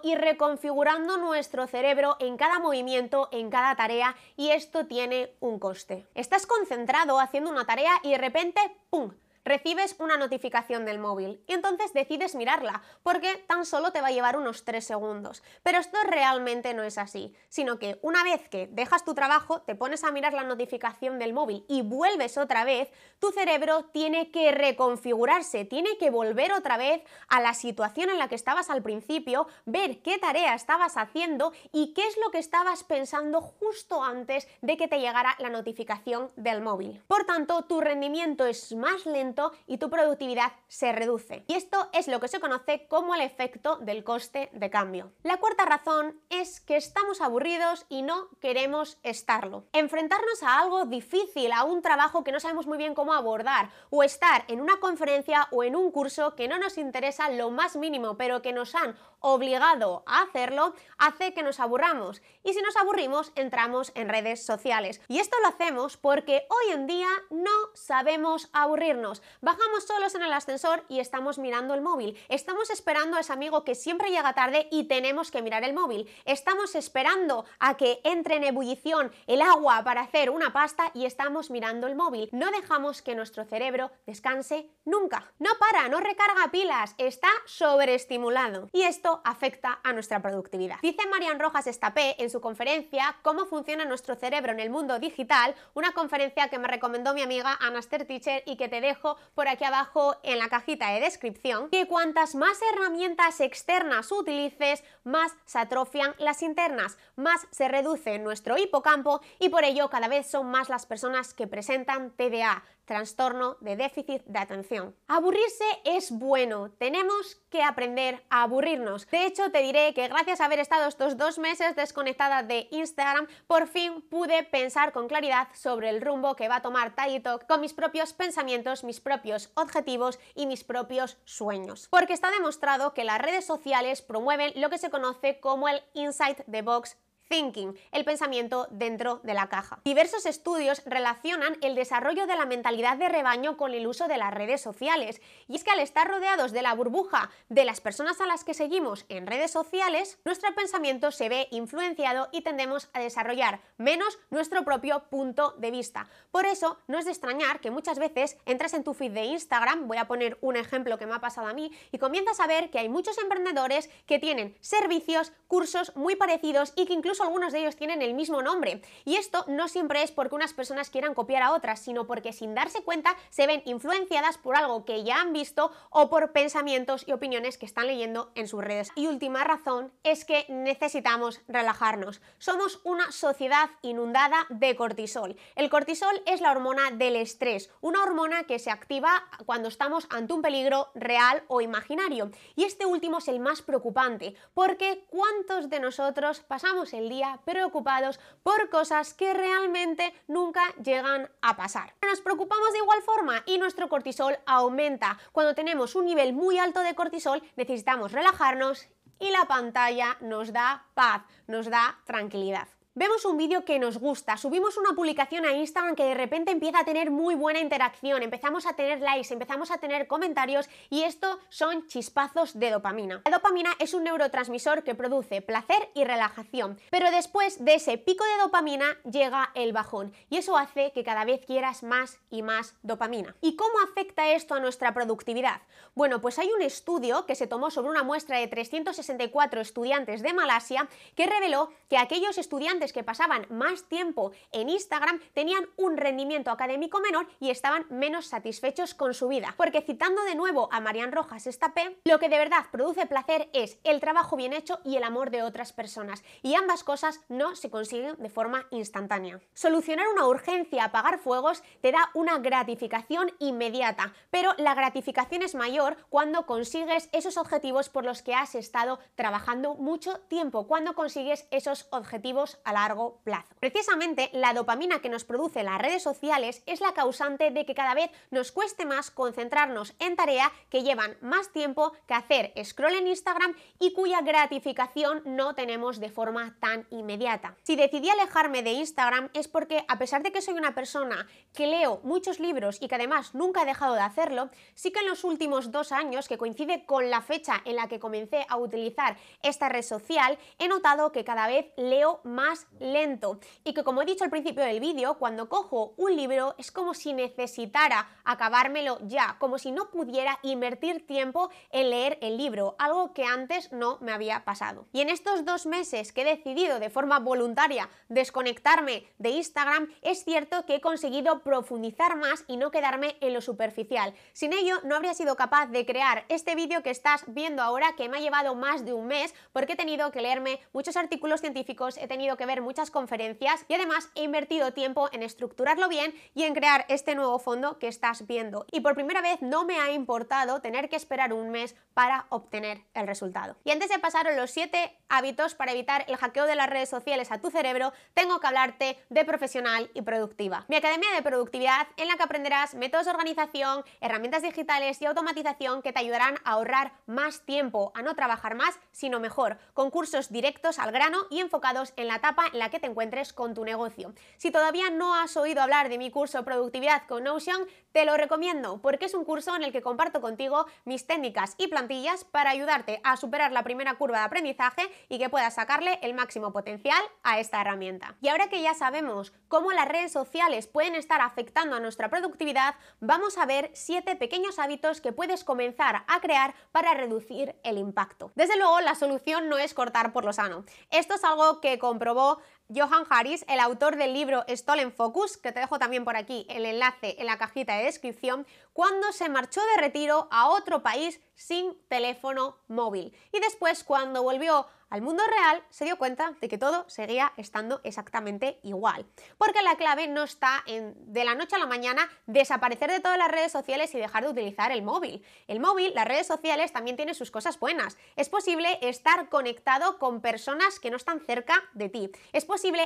y 0.03 0.15
reconfigurando 0.15 1.17
nuestro 1.17 1.67
cerebro 1.67 2.17
en 2.19 2.37
cada 2.37 2.59
movimiento, 2.59 3.29
en 3.31 3.49
cada 3.49 3.75
tarea 3.75 4.15
y 4.35 4.49
esto 4.49 4.85
tiene 4.85 5.31
un 5.39 5.57
coste. 5.57 6.05
Estás 6.15 6.45
concentrado 6.45 7.19
haciendo 7.19 7.49
una 7.49 7.65
tarea 7.65 7.93
y 8.03 8.11
de 8.11 8.17
repente, 8.17 8.59
¡pum! 8.89 9.11
Recibes 9.47 9.95
una 9.99 10.17
notificación 10.17 10.85
del 10.85 10.99
móvil 10.99 11.43
y 11.47 11.53
entonces 11.53 11.93
decides 11.93 12.35
mirarla, 12.35 12.81
porque 13.03 13.37
tan 13.47 13.65
solo 13.65 13.91
te 13.91 14.01
va 14.01 14.07
a 14.07 14.11
llevar 14.11 14.37
unos 14.37 14.65
3 14.65 14.85
segundos. 14.85 15.43
Pero 15.63 15.79
esto 15.79 15.97
realmente 16.05 16.73
no 16.73 16.83
es 16.83 16.97
así, 16.97 17.35
sino 17.49 17.79
que 17.79 17.99
una 18.01 18.23
vez 18.23 18.47
que 18.49 18.67
dejas 18.67 19.05
tu 19.05 19.13
trabajo, 19.13 19.61
te 19.61 19.75
pones 19.75 20.03
a 20.03 20.11
mirar 20.11 20.33
la 20.33 20.43
notificación 20.43 21.19
del 21.19 21.33
móvil 21.33 21.65
y 21.67 21.81
vuelves 21.81 22.37
otra 22.37 22.63
vez, 22.63 22.89
tu 23.19 23.31
cerebro 23.31 23.85
tiene 23.85 24.31
que 24.31 24.51
reconfigurarse, 24.51 25.65
tiene 25.65 25.97
que 25.97 26.09
volver 26.09 26.51
otra 26.53 26.77
vez 26.77 27.01
a 27.27 27.39
la 27.41 27.53
situación 27.53 28.09
en 28.09 28.19
la 28.19 28.27
que 28.27 28.35
estabas 28.35 28.69
al 28.69 28.83
principio, 28.83 29.47
ver 29.65 30.01
qué 30.01 30.17
tarea 30.17 30.53
estabas 30.53 30.97
haciendo 30.97 31.53
y 31.71 31.93
qué 31.93 32.05
es 32.05 32.17
lo 32.17 32.31
que 32.31 32.39
estabas 32.39 32.83
pensando 32.83 33.41
justo 33.41 34.03
antes 34.03 34.47
de 34.61 34.77
que 34.77 34.87
te 34.87 34.99
llegara 34.99 35.35
la 35.39 35.49
notificación 35.49 36.29
del 36.35 36.61
móvil. 36.61 37.01
Por 37.07 37.25
tanto, 37.25 37.63
tu 37.63 37.81
rendimiento 37.81 38.45
es 38.45 38.75
más 38.75 39.05
lento 39.05 39.36
y 39.65 39.77
tu 39.77 39.89
productividad 39.89 40.53
se 40.67 40.91
reduce. 40.91 41.43
Y 41.47 41.53
esto 41.53 41.89
es 41.93 42.07
lo 42.07 42.19
que 42.19 42.27
se 42.27 42.39
conoce 42.39 42.87
como 42.87 43.15
el 43.15 43.21
efecto 43.21 43.77
del 43.77 44.03
coste 44.03 44.49
de 44.53 44.69
cambio. 44.69 45.11
La 45.23 45.37
cuarta 45.37 45.65
razón 45.65 46.19
es 46.29 46.59
que 46.59 46.77
estamos 46.77 47.21
aburridos 47.21 47.85
y 47.89 48.01
no 48.01 48.29
queremos 48.39 48.97
estarlo. 49.03 49.65
Enfrentarnos 49.73 50.43
a 50.43 50.59
algo 50.59 50.85
difícil, 50.85 51.51
a 51.51 51.63
un 51.63 51.81
trabajo 51.81 52.23
que 52.23 52.31
no 52.31 52.39
sabemos 52.39 52.67
muy 52.67 52.77
bien 52.77 52.95
cómo 52.95 53.13
abordar, 53.13 53.69
o 53.89 54.03
estar 54.03 54.45
en 54.47 54.61
una 54.61 54.79
conferencia 54.79 55.47
o 55.51 55.63
en 55.63 55.75
un 55.75 55.91
curso 55.91 56.35
que 56.35 56.47
no 56.47 56.57
nos 56.57 56.77
interesa 56.77 57.29
lo 57.29 57.51
más 57.51 57.75
mínimo, 57.75 58.17
pero 58.17 58.41
que 58.41 58.53
nos 58.53 58.75
han 58.75 58.95
obligado 59.19 60.03
a 60.05 60.23
hacerlo, 60.23 60.73
hace 60.97 61.33
que 61.33 61.43
nos 61.43 61.59
aburramos. 61.59 62.21
Y 62.43 62.53
si 62.53 62.61
nos 62.61 62.75
aburrimos, 62.77 63.31
entramos 63.35 63.91
en 63.95 64.09
redes 64.09 64.45
sociales. 64.45 65.01
Y 65.07 65.19
esto 65.19 65.37
lo 65.41 65.49
hacemos 65.49 65.97
porque 65.97 66.47
hoy 66.49 66.73
en 66.73 66.87
día 66.87 67.09
no 67.29 67.51
sabemos 67.73 68.49
aburrirnos. 68.53 69.21
Bajamos 69.41 69.85
solos 69.85 70.15
en 70.15 70.23
el 70.23 70.33
ascensor 70.33 70.83
y 70.87 70.99
estamos 70.99 71.39
mirando 71.39 71.73
el 71.73 71.81
móvil. 71.81 72.17
Estamos 72.29 72.69
esperando 72.69 73.17
a 73.17 73.21
ese 73.21 73.33
amigo 73.33 73.63
que 73.63 73.75
siempre 73.75 74.09
llega 74.09 74.33
tarde 74.33 74.67
y 74.71 74.85
tenemos 74.85 75.31
que 75.31 75.41
mirar 75.41 75.63
el 75.63 75.73
móvil. 75.73 76.09
Estamos 76.25 76.75
esperando 76.75 77.45
a 77.59 77.77
que 77.77 77.99
entre 78.03 78.35
en 78.35 78.43
ebullición 78.43 79.11
el 79.27 79.41
agua 79.41 79.83
para 79.83 80.01
hacer 80.01 80.29
una 80.29 80.53
pasta 80.53 80.91
y 80.93 81.05
estamos 81.05 81.49
mirando 81.49 81.87
el 81.87 81.95
móvil. 81.95 82.29
No 82.31 82.51
dejamos 82.51 83.01
que 83.01 83.15
nuestro 83.15 83.45
cerebro 83.45 83.91
descanse 84.05 84.69
nunca. 84.85 85.31
No 85.39 85.51
para, 85.59 85.87
no 85.89 85.99
recarga 85.99 86.51
pilas, 86.51 86.95
está 86.97 87.29
sobreestimulado. 87.45 88.69
Y 88.71 88.83
esto 88.83 89.06
afecta 89.23 89.79
a 89.83 89.93
nuestra 89.93 90.21
productividad. 90.21 90.77
Dice 90.81 91.07
Marian 91.09 91.39
Rojas 91.39 91.67
Estapé 91.67 92.15
en 92.21 92.29
su 92.29 92.41
conferencia 92.41 93.15
Cómo 93.21 93.45
funciona 93.45 93.85
nuestro 93.85 94.15
cerebro 94.15 94.51
en 94.51 94.59
el 94.59 94.69
mundo 94.69 94.99
digital, 94.99 95.55
una 95.73 95.91
conferencia 95.91 96.49
que 96.49 96.59
me 96.59 96.67
recomendó 96.67 97.13
mi 97.13 97.21
amiga 97.21 97.57
Anaster 97.61 98.05
Teacher 98.05 98.43
y 98.45 98.57
que 98.57 98.67
te 98.67 98.81
dejo 98.81 99.17
por 99.35 99.47
aquí 99.47 99.63
abajo 99.63 100.15
en 100.23 100.39
la 100.39 100.49
cajita 100.49 100.91
de 100.91 100.99
descripción, 100.99 101.69
que 101.69 101.87
cuantas 101.87 102.35
más 102.35 102.59
herramientas 102.73 103.39
externas 103.39 104.11
utilices, 104.11 104.83
más 105.03 105.35
se 105.45 105.59
atrofian 105.59 106.13
las 106.17 106.41
internas, 106.41 106.97
más 107.15 107.47
se 107.51 107.67
reduce 107.67 108.19
nuestro 108.19 108.57
hipocampo 108.57 109.21
y 109.39 109.49
por 109.49 109.63
ello 109.63 109.89
cada 109.89 110.07
vez 110.07 110.29
son 110.29 110.47
más 110.47 110.69
las 110.69 110.85
personas 110.85 111.33
que 111.33 111.47
presentan 111.47 112.11
TDA, 112.11 112.63
trastorno 112.87 113.57
de 113.59 113.75
déficit 113.75 114.23
de 114.25 114.39
atención. 114.39 114.95
Aburrirse 115.07 115.65
es 115.83 116.09
bueno, 116.09 116.71
tenemos 116.79 117.35
que 117.49 117.61
aprender 117.61 118.23
a 118.29 118.43
aburrirnos. 118.43 119.07
De 119.07 119.25
hecho, 119.25 119.51
te 119.51 119.61
diré 119.61 119.93
que 119.93 120.07
gracias 120.07 120.41
a 120.41 120.45
haber 120.45 120.59
estado 120.59 120.87
estos 120.87 121.17
dos 121.17 121.37
meses 121.37 121.75
desconectada 121.75 122.41
de 122.43 122.67
Instagram, 122.71 123.27
por 123.45 123.67
fin 123.67 124.01
pude 124.09 124.43
pensar 124.43 124.93
con 124.93 125.07
claridad 125.07 125.49
sobre 125.53 125.89
el 125.89 126.01
rumbo 126.01 126.35
que 126.35 126.47
va 126.47 126.57
a 126.57 126.61
tomar 126.61 126.95
TikTok 126.95 127.45
con 127.45 127.61
mis 127.61 127.73
propios 127.73 128.13
pensamientos, 128.13 128.83
mis 128.83 129.01
propios 129.01 129.51
objetivos 129.55 130.17
y 130.33 130.45
mis 130.45 130.63
propios 130.63 131.17
sueños. 131.25 131.89
Porque 131.91 132.13
está 132.13 132.31
demostrado 132.31 132.93
que 132.93 133.03
las 133.03 133.21
redes 133.21 133.45
sociales 133.45 134.01
promueven 134.01 134.53
lo 134.55 134.69
que 134.69 134.77
se 134.77 134.89
conoce 134.89 135.39
como 135.41 135.67
el 135.67 135.83
Inside 135.93 136.45
the 136.49 136.61
Box 136.61 136.97
thinking, 137.27 137.77
el 137.91 138.05
pensamiento 138.05 138.67
dentro 138.71 139.19
de 139.23 139.33
la 139.33 139.49
caja. 139.49 139.79
Diversos 139.83 140.25
estudios 140.25 140.81
relacionan 140.85 141.57
el 141.61 141.75
desarrollo 141.75 142.27
de 142.27 142.35
la 142.35 142.45
mentalidad 142.45 142.97
de 142.97 143.09
rebaño 143.09 143.57
con 143.57 143.73
el 143.73 143.87
uso 143.87 144.07
de 144.07 144.17
las 144.17 144.33
redes 144.33 144.61
sociales. 144.61 145.21
Y 145.47 145.55
es 145.55 145.63
que 145.63 145.71
al 145.71 145.79
estar 145.79 146.07
rodeados 146.07 146.51
de 146.51 146.61
la 146.61 146.73
burbuja 146.73 147.29
de 147.49 147.65
las 147.65 147.81
personas 147.81 148.21
a 148.21 148.27
las 148.27 148.43
que 148.43 148.53
seguimos 148.53 149.05
en 149.09 149.27
redes 149.27 149.51
sociales, 149.51 150.19
nuestro 150.25 150.53
pensamiento 150.55 151.11
se 151.11 151.29
ve 151.29 151.47
influenciado 151.51 152.29
y 152.31 152.41
tendemos 152.41 152.89
a 152.93 152.99
desarrollar 152.99 153.61
menos 153.77 154.17
nuestro 154.29 154.63
propio 154.63 155.03
punto 155.09 155.55
de 155.57 155.71
vista. 155.71 156.07
Por 156.31 156.45
eso, 156.45 156.77
no 156.87 156.97
es 156.97 157.05
de 157.05 157.11
extrañar 157.11 157.59
que 157.59 157.71
muchas 157.71 157.99
veces 157.99 158.37
entras 158.45 158.73
en 158.73 158.83
tu 158.83 158.93
feed 158.93 159.11
de 159.11 159.25
Instagram, 159.25 159.87
voy 159.87 159.97
a 159.97 160.07
poner 160.07 160.37
un 160.41 160.55
ejemplo 160.55 160.97
que 160.97 161.05
me 161.05 161.15
ha 161.15 161.19
pasado 161.19 161.47
a 161.47 161.53
mí, 161.53 161.71
y 161.91 161.97
comienzas 161.97 162.39
a 162.39 162.47
ver 162.47 162.69
que 162.69 162.79
hay 162.79 162.89
muchos 162.89 163.17
emprendedores 163.17 163.89
que 164.05 164.19
tienen 164.19 164.55
servicios, 164.61 165.31
cursos 165.47 165.95
muy 165.95 166.15
parecidos 166.15 166.73
y 166.75 166.85
que 166.85 166.93
algunos 167.23 167.53
de 167.53 167.59
ellos 167.59 167.75
tienen 167.75 168.01
el 168.01 168.13
mismo 168.13 168.41
nombre. 168.41 168.81
Y 169.05 169.15
esto 169.15 169.45
no 169.47 169.67
siempre 169.67 170.03
es 170.03 170.11
porque 170.11 170.35
unas 170.35 170.53
personas 170.53 170.89
quieran 170.89 171.13
copiar 171.13 171.43
a 171.43 171.53
otras, 171.53 171.79
sino 171.79 172.07
porque 172.07 172.33
sin 172.33 172.55
darse 172.55 172.83
cuenta 172.83 173.15
se 173.29 173.47
ven 173.47 173.61
influenciadas 173.65 174.37
por 174.37 174.55
algo 174.55 174.85
que 174.85 175.03
ya 175.03 175.21
han 175.21 175.33
visto 175.33 175.71
o 175.89 176.09
por 176.09 176.31
pensamientos 176.31 177.03
y 177.07 177.13
opiniones 177.13 177.57
que 177.57 177.65
están 177.65 177.87
leyendo 177.87 178.31
en 178.35 178.47
sus 178.47 178.63
redes. 178.63 178.91
Y 178.95 179.07
última 179.07 179.43
razón 179.43 179.91
es 180.03 180.25
que 180.25 180.45
necesitamos 180.49 181.41
relajarnos. 181.47 182.21
Somos 182.37 182.79
una 182.83 183.11
sociedad 183.11 183.69
inundada 183.81 184.45
de 184.49 184.75
cortisol. 184.75 185.35
El 185.55 185.69
cortisol 185.69 186.21
es 186.25 186.41
la 186.41 186.51
hormona 186.51 186.91
del 186.91 187.15
estrés, 187.15 187.69
una 187.81 188.01
hormona 188.03 188.43
que 188.43 188.59
se 188.59 188.71
activa 188.71 189.23
cuando 189.45 189.67
estamos 189.67 190.07
ante 190.09 190.33
un 190.33 190.41
peligro 190.41 190.89
real 190.95 191.43
o 191.47 191.61
imaginario. 191.61 192.31
Y 192.55 192.63
este 192.63 192.85
último 192.85 193.19
es 193.19 193.27
el 193.27 193.39
más 193.39 193.61
preocupante, 193.61 194.35
porque 194.53 195.05
¿cuántos 195.09 195.69
de 195.69 195.79
nosotros 195.79 196.41
pasamos 196.41 196.93
el 196.93 197.06
día 197.09 197.39
preocupados 197.45 198.19
por 198.43 198.69
cosas 198.69 199.13
que 199.13 199.33
realmente 199.33 200.13
nunca 200.27 200.63
llegan 200.83 201.29
a 201.41 201.55
pasar. 201.55 201.93
Nos 202.01 202.21
preocupamos 202.21 202.71
de 202.71 202.79
igual 202.79 203.01
forma 203.01 203.43
y 203.45 203.57
nuestro 203.57 203.89
cortisol 203.89 204.37
aumenta. 204.45 205.17
Cuando 205.31 205.55
tenemos 205.55 205.95
un 205.95 206.05
nivel 206.05 206.33
muy 206.33 206.57
alto 206.57 206.81
de 206.81 206.95
cortisol 206.95 207.41
necesitamos 207.55 208.11
relajarnos 208.11 208.87
y 209.19 209.31
la 209.31 209.45
pantalla 209.45 210.17
nos 210.21 210.53
da 210.53 210.85
paz, 210.93 211.23
nos 211.47 211.69
da 211.69 211.99
tranquilidad. 212.05 212.67
Vemos 212.99 213.25
un 213.25 213.37
vídeo 213.37 213.63
que 213.63 213.77
nos 213.77 213.99
gusta, 213.99 214.37
subimos 214.37 214.75
una 214.75 214.93
publicación 214.95 215.45
a 215.45 215.51
Instagram 215.51 215.95
que 215.95 216.03
de 216.03 216.15
repente 216.15 216.51
empieza 216.51 216.79
a 216.79 216.83
tener 216.83 217.11
muy 217.11 217.35
buena 217.35 217.59
interacción, 217.59 218.23
empezamos 218.23 218.65
a 218.65 218.73
tener 218.73 219.01
likes, 219.01 219.31
empezamos 219.31 219.69
a 219.69 219.77
tener 219.77 220.07
comentarios 220.07 220.67
y 220.89 221.03
esto 221.03 221.37
son 221.49 221.85
chispazos 221.85 222.57
de 222.57 222.71
dopamina. 222.71 223.21
La 223.25 223.37
dopamina 223.37 223.69
es 223.77 223.93
un 223.93 224.03
neurotransmisor 224.03 224.83
que 224.83 224.95
produce 224.95 225.43
placer 225.43 225.91
y 225.93 226.05
relajación, 226.05 226.79
pero 226.89 227.11
después 227.11 227.63
de 227.63 227.75
ese 227.75 227.99
pico 227.99 228.23
de 228.23 228.41
dopamina 228.41 228.97
llega 229.03 229.51
el 229.53 229.73
bajón 229.73 230.11
y 230.31 230.37
eso 230.37 230.57
hace 230.57 230.91
que 230.91 231.03
cada 231.03 231.23
vez 231.23 231.45
quieras 231.45 231.83
más 231.83 232.17
y 232.31 232.41
más 232.41 232.73
dopamina. 232.81 233.35
¿Y 233.41 233.55
cómo 233.57 233.73
afecta 233.87 234.31
esto 234.31 234.55
a 234.55 234.59
nuestra 234.59 234.95
productividad? 234.95 235.61
Bueno, 235.93 236.19
pues 236.19 236.39
hay 236.39 236.49
un 236.49 236.63
estudio 236.63 237.27
que 237.27 237.35
se 237.35 237.45
tomó 237.45 237.69
sobre 237.69 237.91
una 237.91 238.01
muestra 238.01 238.39
de 238.39 238.47
364 238.47 239.61
estudiantes 239.61 240.23
de 240.23 240.33
Malasia 240.33 240.89
que 241.13 241.27
reveló 241.27 241.69
que 241.89 241.99
aquellos 241.99 242.39
estudiantes 242.39 242.86
que 242.93 243.03
pasaban 243.03 243.45
más 243.49 243.83
tiempo 243.83 244.31
en 244.51 244.69
Instagram 244.69 245.19
tenían 245.33 245.67
un 245.75 245.97
rendimiento 245.97 246.51
académico 246.51 246.99
menor 246.99 247.27
y 247.39 247.49
estaban 247.49 247.85
menos 247.89 248.27
satisfechos 248.27 248.93
con 248.93 249.13
su 249.13 249.27
vida. 249.27 249.53
Porque 249.57 249.81
citando 249.81 250.23
de 250.23 250.35
nuevo 250.35 250.69
a 250.71 250.79
Marian 250.79 251.11
Rojas 251.11 251.47
Estapé, 251.47 251.97
lo 252.05 252.19
que 252.19 252.29
de 252.29 252.37
verdad 252.37 252.65
produce 252.71 253.05
placer 253.05 253.49
es 253.53 253.79
el 253.83 253.99
trabajo 253.99 254.35
bien 254.35 254.53
hecho 254.53 254.79
y 254.83 254.95
el 254.95 255.03
amor 255.03 255.31
de 255.31 255.43
otras 255.43 255.73
personas. 255.73 256.23
Y 256.41 256.55
ambas 256.55 256.83
cosas 256.83 257.21
no 257.29 257.55
se 257.55 257.69
consiguen 257.69 258.15
de 258.17 258.29
forma 258.29 258.67
instantánea. 258.71 259.39
Solucionar 259.53 260.07
una 260.07 260.27
urgencia, 260.27 260.85
apagar 260.85 261.19
fuegos, 261.19 261.63
te 261.81 261.91
da 261.91 262.09
una 262.13 262.37
gratificación 262.39 263.31
inmediata, 263.39 264.13
pero 264.29 264.53
la 264.57 264.75
gratificación 264.75 265.41
es 265.41 265.55
mayor 265.55 265.97
cuando 266.09 266.45
consigues 266.45 267.09
esos 267.11 267.37
objetivos 267.37 267.89
por 267.89 268.05
los 268.05 268.21
que 268.21 268.33
has 268.33 268.55
estado 268.55 268.99
trabajando 269.15 269.75
mucho 269.75 270.19
tiempo, 270.27 270.67
cuando 270.67 270.95
consigues 270.95 271.47
esos 271.51 271.87
objetivos 271.91 272.59
a 272.63 272.73
largo 272.77 273.19
plazo. 273.23 273.55
Precisamente 273.59 274.29
la 274.33 274.53
dopamina 274.53 274.99
que 274.99 275.09
nos 275.09 275.23
produce 275.23 275.63
las 275.63 275.81
redes 275.81 276.03
sociales 276.03 276.61
es 276.67 276.79
la 276.79 276.93
causante 276.93 277.49
de 277.49 277.65
que 277.65 277.73
cada 277.73 277.95
vez 277.95 278.11
nos 278.29 278.51
cueste 278.51 278.85
más 278.85 279.09
concentrarnos 279.09 279.95
en 279.99 280.15
tareas 280.15 280.51
que 280.69 280.83
llevan 280.83 281.17
más 281.21 281.51
tiempo 281.51 281.93
que 282.07 282.13
hacer 282.13 282.53
scroll 282.63 282.93
en 282.93 283.07
Instagram 283.07 283.55
y 283.79 283.93
cuya 283.93 284.21
gratificación 284.21 285.23
no 285.25 285.55
tenemos 285.55 285.99
de 285.99 286.09
forma 286.09 286.55
tan 286.59 286.85
inmediata. 286.91 287.55
Si 287.63 287.75
decidí 287.75 288.09
alejarme 288.09 288.61
de 288.61 288.73
Instagram 288.73 289.29
es 289.33 289.47
porque 289.47 289.83
a 289.87 289.97
pesar 289.97 290.21
de 290.21 290.31
que 290.31 290.41
soy 290.41 290.53
una 290.53 290.75
persona 290.75 291.27
que 291.53 291.67
leo 291.67 291.99
muchos 292.03 292.39
libros 292.39 292.77
y 292.79 292.87
que 292.87 292.95
además 292.95 293.33
nunca 293.33 293.63
he 293.63 293.65
dejado 293.65 293.95
de 293.95 294.01
hacerlo, 294.01 294.49
sí 294.75 294.91
que 294.91 294.99
en 294.99 295.07
los 295.07 295.23
últimos 295.23 295.71
dos 295.71 295.91
años, 295.91 296.27
que 296.27 296.37
coincide 296.37 296.85
con 296.85 297.09
la 297.09 297.21
fecha 297.21 297.61
en 297.65 297.75
la 297.75 297.87
que 297.87 297.99
comencé 297.99 298.45
a 298.49 298.57
utilizar 298.57 299.17
esta 299.41 299.69
red 299.69 299.81
social, 299.81 300.37
he 300.59 300.67
notado 300.67 301.11
que 301.11 301.23
cada 301.23 301.47
vez 301.47 301.67
leo 301.77 302.21
más 302.23 302.56
lento 302.79 303.39
y 303.63 303.73
que 303.73 303.83
como 303.83 304.01
he 304.01 304.05
dicho 304.05 304.23
al 304.23 304.29
principio 304.29 304.63
del 304.63 304.79
vídeo, 304.79 305.17
cuando 305.19 305.49
cojo 305.49 305.93
un 305.97 306.15
libro 306.15 306.55
es 306.57 306.71
como 306.71 306.93
si 306.93 307.13
necesitara 307.13 308.09
acabármelo 308.23 308.99
ya, 309.03 309.35
como 309.39 309.57
si 309.59 309.71
no 309.71 309.91
pudiera 309.91 310.39
invertir 310.41 311.05
tiempo 311.05 311.49
en 311.71 311.89
leer 311.89 312.17
el 312.21 312.37
libro, 312.37 312.75
algo 312.79 313.13
que 313.13 313.25
antes 313.25 313.71
no 313.71 313.97
me 314.01 314.11
había 314.11 314.43
pasado. 314.45 314.87
Y 314.91 315.01
en 315.01 315.09
estos 315.09 315.45
dos 315.45 315.65
meses 315.65 316.11
que 316.11 316.21
he 316.21 316.25
decidido 316.25 316.79
de 316.79 316.89
forma 316.89 317.19
voluntaria 317.19 317.89
desconectarme 318.09 319.07
de 319.17 319.29
Instagram, 319.29 319.89
es 320.01 320.23
cierto 320.23 320.65
que 320.65 320.75
he 320.75 320.81
conseguido 320.81 321.43
profundizar 321.43 322.15
más 322.15 322.43
y 322.47 322.57
no 322.57 322.71
quedarme 322.71 323.17
en 323.21 323.33
lo 323.33 323.41
superficial. 323.41 324.13
Sin 324.33 324.53
ello 324.53 324.75
no 324.83 324.95
habría 324.95 325.13
sido 325.13 325.35
capaz 325.35 325.67
de 325.67 325.85
crear 325.85 326.25
este 326.29 326.55
vídeo 326.55 326.83
que 326.83 326.89
estás 326.89 327.23
viendo 327.27 327.61
ahora 327.61 327.93
que 327.95 328.09
me 328.09 328.17
ha 328.17 328.21
llevado 328.21 328.55
más 328.55 328.85
de 328.85 328.93
un 328.93 329.07
mes 329.07 329.33
porque 329.53 329.73
he 329.73 329.75
tenido 329.75 330.11
que 330.11 330.21
leerme 330.21 330.59
muchos 330.73 330.97
artículos 330.97 331.41
científicos, 331.41 331.97
he 331.97 332.07
tenido 332.07 332.37
que 332.37 332.45
ver 332.47 332.61
muchas 332.61 332.89
conferencias 332.89 333.65
y 333.67 333.75
además 333.75 334.09
he 334.15 334.23
invertido 334.23 334.73
tiempo 334.73 335.09
en 335.11 335.21
estructurarlo 335.21 335.87
bien 335.89 336.13
y 336.33 336.43
en 336.43 336.55
crear 336.55 336.85
este 336.89 337.13
nuevo 337.13 337.37
fondo 337.39 337.77
que 337.77 337.87
estás 337.87 338.25
viendo. 338.25 338.65
Y 338.71 338.79
por 338.79 338.95
primera 338.95 339.21
vez 339.21 339.41
no 339.41 339.65
me 339.65 339.79
ha 339.79 339.91
importado 339.91 340.61
tener 340.61 340.89
que 340.89 340.95
esperar 340.95 341.33
un 341.33 341.49
mes 341.49 341.75
para 341.93 342.25
obtener 342.29 342.81
el 342.93 343.05
resultado. 343.07 343.57
Y 343.63 343.71
antes 343.71 343.89
de 343.89 343.99
pasar 343.99 344.27
los 344.35 344.51
7 344.51 344.97
hábitos 345.09 345.55
para 345.55 345.71
evitar 345.71 346.05
el 346.07 346.17
hackeo 346.17 346.45
de 346.45 346.55
las 346.55 346.69
redes 346.69 346.89
sociales 346.89 347.31
a 347.31 347.39
tu 347.39 347.49
cerebro, 347.49 347.93
tengo 348.13 348.39
que 348.39 348.47
hablarte 348.47 348.97
de 349.09 349.25
profesional 349.25 349.89
y 349.93 350.01
productiva. 350.01 350.65
Mi 350.67 350.77
academia 350.77 351.09
de 351.15 351.21
productividad 351.21 351.87
en 351.97 352.07
la 352.07 352.15
que 352.15 352.23
aprenderás 352.23 352.75
métodos 352.75 353.05
de 353.05 353.11
organización, 353.11 353.83
herramientas 354.01 354.41
digitales 354.41 355.01
y 355.01 355.05
automatización 355.05 355.81
que 355.81 355.93
te 355.93 355.99
ayudarán 355.99 356.35
a 356.43 356.51
ahorrar 356.51 356.93
más 357.05 357.41
tiempo, 357.41 357.91
a 357.95 358.01
no 358.01 358.15
trabajar 358.15 358.55
más, 358.55 358.79
sino 358.91 359.19
mejor, 359.19 359.57
con 359.73 359.91
cursos 359.91 360.31
directos 360.31 360.79
al 360.79 360.91
grano 360.91 361.19
y 361.29 361.39
enfocados 361.39 361.93
en 361.95 362.07
la 362.07 362.15
etapa 362.15 362.36
en 362.45 362.59
la 362.59 362.69
que 362.69 362.79
te 362.79 362.87
encuentres 362.87 363.33
con 363.33 363.53
tu 363.53 363.65
negocio. 363.65 364.13
Si 364.37 364.51
todavía 364.51 364.89
no 364.89 365.15
has 365.15 365.35
oído 365.37 365.61
hablar 365.61 365.89
de 365.89 365.97
mi 365.97 366.11
curso 366.11 366.43
Productividad 366.43 367.07
con 367.07 367.23
Notion, 367.23 367.65
te 367.91 368.05
lo 368.05 368.15
recomiendo 368.15 368.81
porque 368.81 369.05
es 369.05 369.13
un 369.13 369.25
curso 369.25 369.55
en 369.55 369.63
el 369.63 369.71
que 369.71 369.81
comparto 369.81 370.21
contigo 370.21 370.67
mis 370.85 371.07
técnicas 371.07 371.55
y 371.57 371.67
plantillas 371.67 372.23
para 372.25 372.51
ayudarte 372.51 373.01
a 373.03 373.17
superar 373.17 373.51
la 373.51 373.63
primera 373.63 373.95
curva 373.95 374.19
de 374.19 374.25
aprendizaje 374.25 374.83
y 375.09 375.17
que 375.17 375.29
puedas 375.29 375.55
sacarle 375.55 375.99
el 376.01 376.13
máximo 376.13 376.51
potencial 376.51 377.01
a 377.23 377.39
esta 377.39 377.61
herramienta. 377.61 378.15
Y 378.21 378.27
ahora 378.27 378.49
que 378.49 378.61
ya 378.61 378.73
sabemos 378.73 379.33
cómo 379.47 379.71
las 379.71 379.87
redes 379.87 380.11
sociales 380.11 380.67
pueden 380.67 380.95
estar 380.95 381.21
afectando 381.21 381.75
a 381.75 381.79
nuestra 381.79 382.09
productividad, 382.09 382.75
vamos 382.99 383.37
a 383.37 383.45
ver 383.45 383.71
siete 383.73 384.15
pequeños 384.15 384.59
hábitos 384.59 385.01
que 385.01 385.11
puedes 385.11 385.43
comenzar 385.43 386.03
a 386.07 386.19
crear 386.21 386.53
para 386.71 386.93
reducir 386.93 387.55
el 387.63 387.77
impacto. 387.77 388.31
Desde 388.35 388.57
luego, 388.57 388.81
la 388.81 388.95
solución 388.95 389.49
no 389.49 389.57
es 389.57 389.73
cortar 389.73 390.13
por 390.13 390.25
lo 390.25 390.33
sano. 390.33 390.65
Esto 390.91 391.15
es 391.15 391.23
algo 391.23 391.61
que 391.61 391.79
comprobó 391.79 392.26
people 392.35 392.56
Johan 392.69 393.05
Harris, 393.09 393.45
el 393.47 393.61
autor 393.61 393.95
del 393.95 394.13
libro 394.13 394.43
Stolen 394.49 394.91
Focus, 394.91 395.37
que 395.37 395.53
te 395.53 395.61
dejo 395.61 395.79
también 395.79 396.03
por 396.03 396.17
aquí 396.17 396.45
el 396.49 396.65
enlace 396.65 397.15
en 397.17 397.27
la 397.27 397.37
cajita 397.37 397.77
de 397.77 397.85
descripción, 397.85 398.45
cuando 398.73 399.13
se 399.13 399.29
marchó 399.29 399.61
de 399.75 399.81
retiro 399.81 400.27
a 400.31 400.49
otro 400.49 400.83
país 400.83 401.21
sin 401.33 401.77
teléfono 401.87 402.57
móvil. 402.67 403.15
Y 403.31 403.39
después, 403.39 403.85
cuando 403.85 404.21
volvió 404.21 404.67
al 404.89 405.01
mundo 405.01 405.21
real, 405.25 405.63
se 405.69 405.83
dio 405.83 405.97
cuenta 405.97 406.33
de 406.39 406.47
que 406.47 406.57
todo 406.57 406.89
seguía 406.89 407.33
estando 407.35 407.81
exactamente 407.83 408.59
igual. 408.63 409.05
Porque 409.37 409.61
la 409.61 409.75
clave 409.75 410.07
no 410.07 410.23
está 410.23 410.63
en 410.65 410.95
de 411.11 411.25
la 411.25 411.35
noche 411.35 411.55
a 411.55 411.59
la 411.59 411.65
mañana 411.65 412.09
desaparecer 412.25 412.89
de 412.89 413.01
todas 413.01 413.17
las 413.17 413.29
redes 413.29 413.51
sociales 413.51 413.93
y 413.93 413.97
dejar 413.97 414.23
de 414.23 414.29
utilizar 414.29 414.71
el 414.71 414.83
móvil. 414.83 415.25
El 415.47 415.59
móvil, 415.59 415.93
las 415.93 416.07
redes 416.07 416.27
sociales 416.27 416.71
también 416.71 416.95
tienen 416.95 417.15
sus 417.15 417.31
cosas 417.31 417.59
buenas. 417.59 417.97
Es 418.15 418.29
posible 418.29 418.79
estar 418.81 419.27
conectado 419.29 419.99
con 419.99 420.21
personas 420.21 420.79
que 420.79 420.89
no 420.89 420.97
están 420.97 421.19
cerca 421.19 421.55
de 421.73 421.89
ti. 421.89 422.09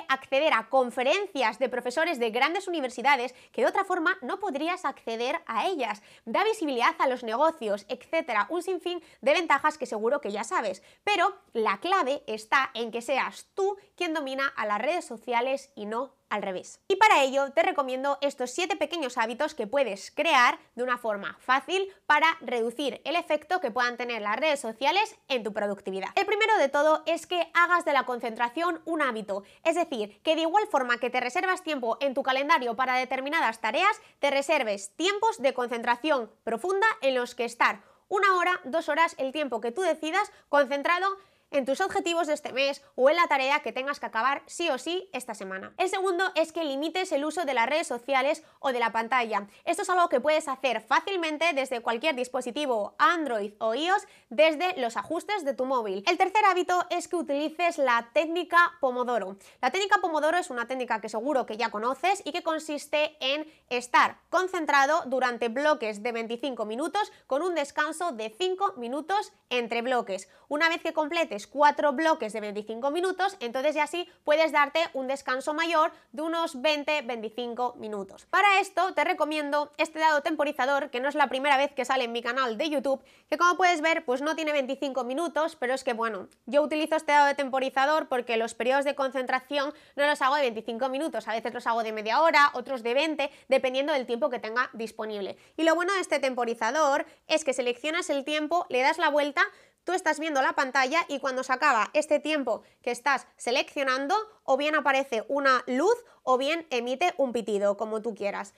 Acceder 0.07 0.53
a 0.53 0.69
conferencias 0.69 1.59
de 1.59 1.69
profesores 1.69 2.19
de 2.19 2.31
grandes 2.31 2.67
universidades 2.67 3.33
que 3.51 3.61
de 3.61 3.67
otra 3.67 3.83
forma 3.83 4.17
no 4.21 4.39
podrías 4.39 4.85
acceder 4.85 5.41
a 5.45 5.67
ellas. 5.67 6.01
Da 6.25 6.43
visibilidad 6.43 6.95
a 6.99 7.07
los 7.07 7.23
negocios, 7.23 7.85
etcétera. 7.87 8.47
Un 8.49 8.63
sinfín 8.63 9.01
de 9.21 9.33
ventajas 9.33 9.77
que 9.77 9.85
seguro 9.85 10.21
que 10.21 10.31
ya 10.31 10.43
sabes. 10.43 10.83
Pero 11.03 11.35
la 11.53 11.79
clave 11.79 12.23
está 12.27 12.71
en 12.73 12.91
que 12.91 13.01
seas 13.01 13.47
tú 13.53 13.77
quien 13.95 14.13
domina 14.13 14.47
a 14.55 14.65
las 14.65 14.79
redes 14.79 15.05
sociales 15.05 15.71
y 15.75 15.85
no 15.85 16.20
al 16.31 16.41
revés. 16.41 16.79
Y 16.87 16.95
para 16.95 17.21
ello 17.21 17.51
te 17.51 17.61
recomiendo 17.61 18.17
estos 18.21 18.49
7 18.51 18.77
pequeños 18.77 19.19
hábitos 19.19 19.53
que 19.53 19.67
puedes 19.67 20.09
crear 20.09 20.57
de 20.75 20.83
una 20.83 20.97
forma 20.97 21.37
fácil 21.39 21.93
para 22.07 22.25
reducir 22.41 23.01
el 23.05 23.15
efecto 23.15 23.61
que 23.61 23.69
puedan 23.69 23.97
tener 23.97 24.21
las 24.21 24.37
redes 24.37 24.59
sociales 24.59 25.15
en 25.27 25.43
tu 25.43 25.53
productividad. 25.53 26.09
El 26.15 26.25
primero 26.25 26.57
de 26.57 26.69
todo 26.69 27.03
es 27.05 27.27
que 27.27 27.51
hagas 27.53 27.85
de 27.85 27.93
la 27.93 28.05
concentración 28.05 28.81
un 28.85 29.01
hábito, 29.01 29.43
es 29.63 29.75
decir, 29.75 30.19
que 30.23 30.35
de 30.35 30.41
igual 30.41 30.65
forma 30.67 30.97
que 30.97 31.09
te 31.09 31.19
reservas 31.19 31.63
tiempo 31.63 31.97
en 31.99 32.13
tu 32.13 32.23
calendario 32.23 32.75
para 32.75 32.95
determinadas 32.95 33.59
tareas, 33.59 33.99
te 34.19 34.31
reserves 34.31 34.95
tiempos 34.95 35.41
de 35.41 35.53
concentración 35.53 36.31
profunda 36.43 36.87
en 37.01 37.15
los 37.15 37.35
que 37.35 37.45
estar 37.45 37.83
una 38.11 38.35
hora, 38.35 38.59
dos 38.65 38.89
horas, 38.89 39.15
el 39.17 39.31
tiempo 39.31 39.61
que 39.61 39.71
tú 39.71 39.81
decidas 39.81 40.33
concentrado 40.49 41.07
en 41.51 41.65
tus 41.65 41.81
objetivos 41.81 42.27
de 42.27 42.33
este 42.33 42.53
mes 42.53 42.81
o 42.95 43.09
en 43.09 43.17
la 43.17 43.27
tarea 43.27 43.59
que 43.59 43.71
tengas 43.71 43.99
que 43.99 44.05
acabar 44.05 44.41
sí 44.47 44.69
o 44.69 44.77
sí 44.77 45.09
esta 45.13 45.35
semana. 45.35 45.73
El 45.77 45.89
segundo 45.89 46.23
es 46.35 46.51
que 46.51 46.63
limites 46.63 47.11
el 47.11 47.25
uso 47.25 47.45
de 47.45 47.53
las 47.53 47.69
redes 47.69 47.87
sociales 47.87 48.43
o 48.59 48.71
de 48.71 48.79
la 48.79 48.91
pantalla. 48.91 49.47
Esto 49.65 49.83
es 49.83 49.89
algo 49.89 50.09
que 50.09 50.21
puedes 50.21 50.47
hacer 50.47 50.81
fácilmente 50.81 51.53
desde 51.53 51.81
cualquier 51.81 52.15
dispositivo 52.15 52.95
Android 52.97 53.53
o 53.59 53.75
iOS 53.75 54.07
desde 54.29 54.79
los 54.79 54.97
ajustes 54.97 55.43
de 55.45 55.53
tu 55.53 55.65
móvil. 55.65 56.03
El 56.07 56.17
tercer 56.17 56.45
hábito 56.45 56.85
es 56.89 57.07
que 57.07 57.17
utilices 57.17 57.77
la 57.77 58.09
técnica 58.13 58.73
Pomodoro. 58.79 59.37
La 59.61 59.71
técnica 59.71 59.99
Pomodoro 59.99 60.37
es 60.37 60.49
una 60.49 60.67
técnica 60.67 61.01
que 61.01 61.09
seguro 61.09 61.45
que 61.45 61.57
ya 61.57 61.69
conoces 61.69 62.21
y 62.25 62.31
que 62.31 62.43
consiste 62.43 63.17
en 63.19 63.45
estar 63.69 64.17
concentrado 64.29 65.03
durante 65.07 65.49
bloques 65.49 66.01
de 66.01 66.11
25 66.11 66.65
minutos 66.65 67.11
con 67.27 67.41
un 67.41 67.55
descanso 67.55 68.11
de 68.13 68.29
5 68.29 68.75
minutos 68.77 69.33
entre 69.49 69.81
bloques. 69.81 70.29
Una 70.47 70.69
vez 70.69 70.81
que 70.81 70.93
completes 70.93 71.40
cuatro 71.47 71.93
bloques 71.93 72.33
de 72.33 72.41
25 72.41 72.91
minutos, 72.91 73.37
entonces 73.39 73.75
ya 73.75 73.87
sí 73.87 74.07
puedes 74.23 74.51
darte 74.51 74.79
un 74.93 75.07
descanso 75.07 75.53
mayor 75.53 75.91
de 76.11 76.21
unos 76.21 76.57
20-25 76.57 77.75
minutos. 77.75 78.25
Para 78.25 78.59
esto 78.59 78.93
te 78.93 79.03
recomiendo 79.03 79.71
este 79.77 79.99
dado 79.99 80.21
temporizador, 80.21 80.89
que 80.89 80.99
no 80.99 81.09
es 81.09 81.15
la 81.15 81.27
primera 81.27 81.57
vez 81.57 81.71
que 81.73 81.85
sale 81.85 82.05
en 82.05 82.11
mi 82.11 82.21
canal 82.21 82.57
de 82.57 82.69
YouTube, 82.69 83.03
que 83.29 83.37
como 83.37 83.57
puedes 83.57 83.81
ver 83.81 84.05
pues 84.05 84.21
no 84.21 84.35
tiene 84.35 84.51
25 84.51 85.03
minutos, 85.03 85.55
pero 85.55 85.73
es 85.73 85.83
que 85.83 85.93
bueno, 85.93 86.27
yo 86.45 86.61
utilizo 86.61 86.95
este 86.95 87.11
dado 87.11 87.35
temporizador 87.35 88.07
porque 88.07 88.37
los 88.37 88.53
periodos 88.53 88.85
de 88.85 88.95
concentración 88.95 89.73
no 89.95 90.05
los 90.05 90.21
hago 90.21 90.35
de 90.35 90.41
25 90.41 90.89
minutos, 90.89 91.27
a 91.27 91.33
veces 91.33 91.53
los 91.53 91.67
hago 91.67 91.83
de 91.83 91.91
media 91.91 92.21
hora, 92.21 92.51
otros 92.53 92.83
de 92.83 92.93
20, 92.93 93.31
dependiendo 93.47 93.93
del 93.93 94.05
tiempo 94.05 94.29
que 94.29 94.39
tenga 94.39 94.69
disponible. 94.73 95.37
Y 95.57 95.63
lo 95.63 95.75
bueno 95.75 95.93
de 95.93 95.99
este 96.01 96.19
temporizador 96.19 97.05
es 97.27 97.43
que 97.43 97.53
seleccionas 97.53 98.09
el 98.09 98.23
tiempo, 98.23 98.65
le 98.69 98.81
das 98.81 98.97
la 98.97 99.09
vuelta, 99.09 99.41
tú 99.83 99.93
estás 99.93 100.19
viendo 100.19 100.41
la 100.41 100.53
pantalla 100.53 101.05
y 101.07 101.19
cuando 101.19 101.43
se 101.43 101.53
acaba 101.53 101.89
este 101.93 102.19
tiempo 102.19 102.63
que 102.81 102.91
estás 102.91 103.27
seleccionando, 103.37 104.15
o 104.43 104.57
bien 104.57 104.75
aparece 104.75 105.23
una 105.27 105.63
luz 105.67 105.95
o 106.23 106.37
bien 106.37 106.67
emite 106.69 107.13
un 107.17 107.31
pitido, 107.33 107.77
como 107.77 108.01
tú 108.01 108.15
quieras. 108.15 108.53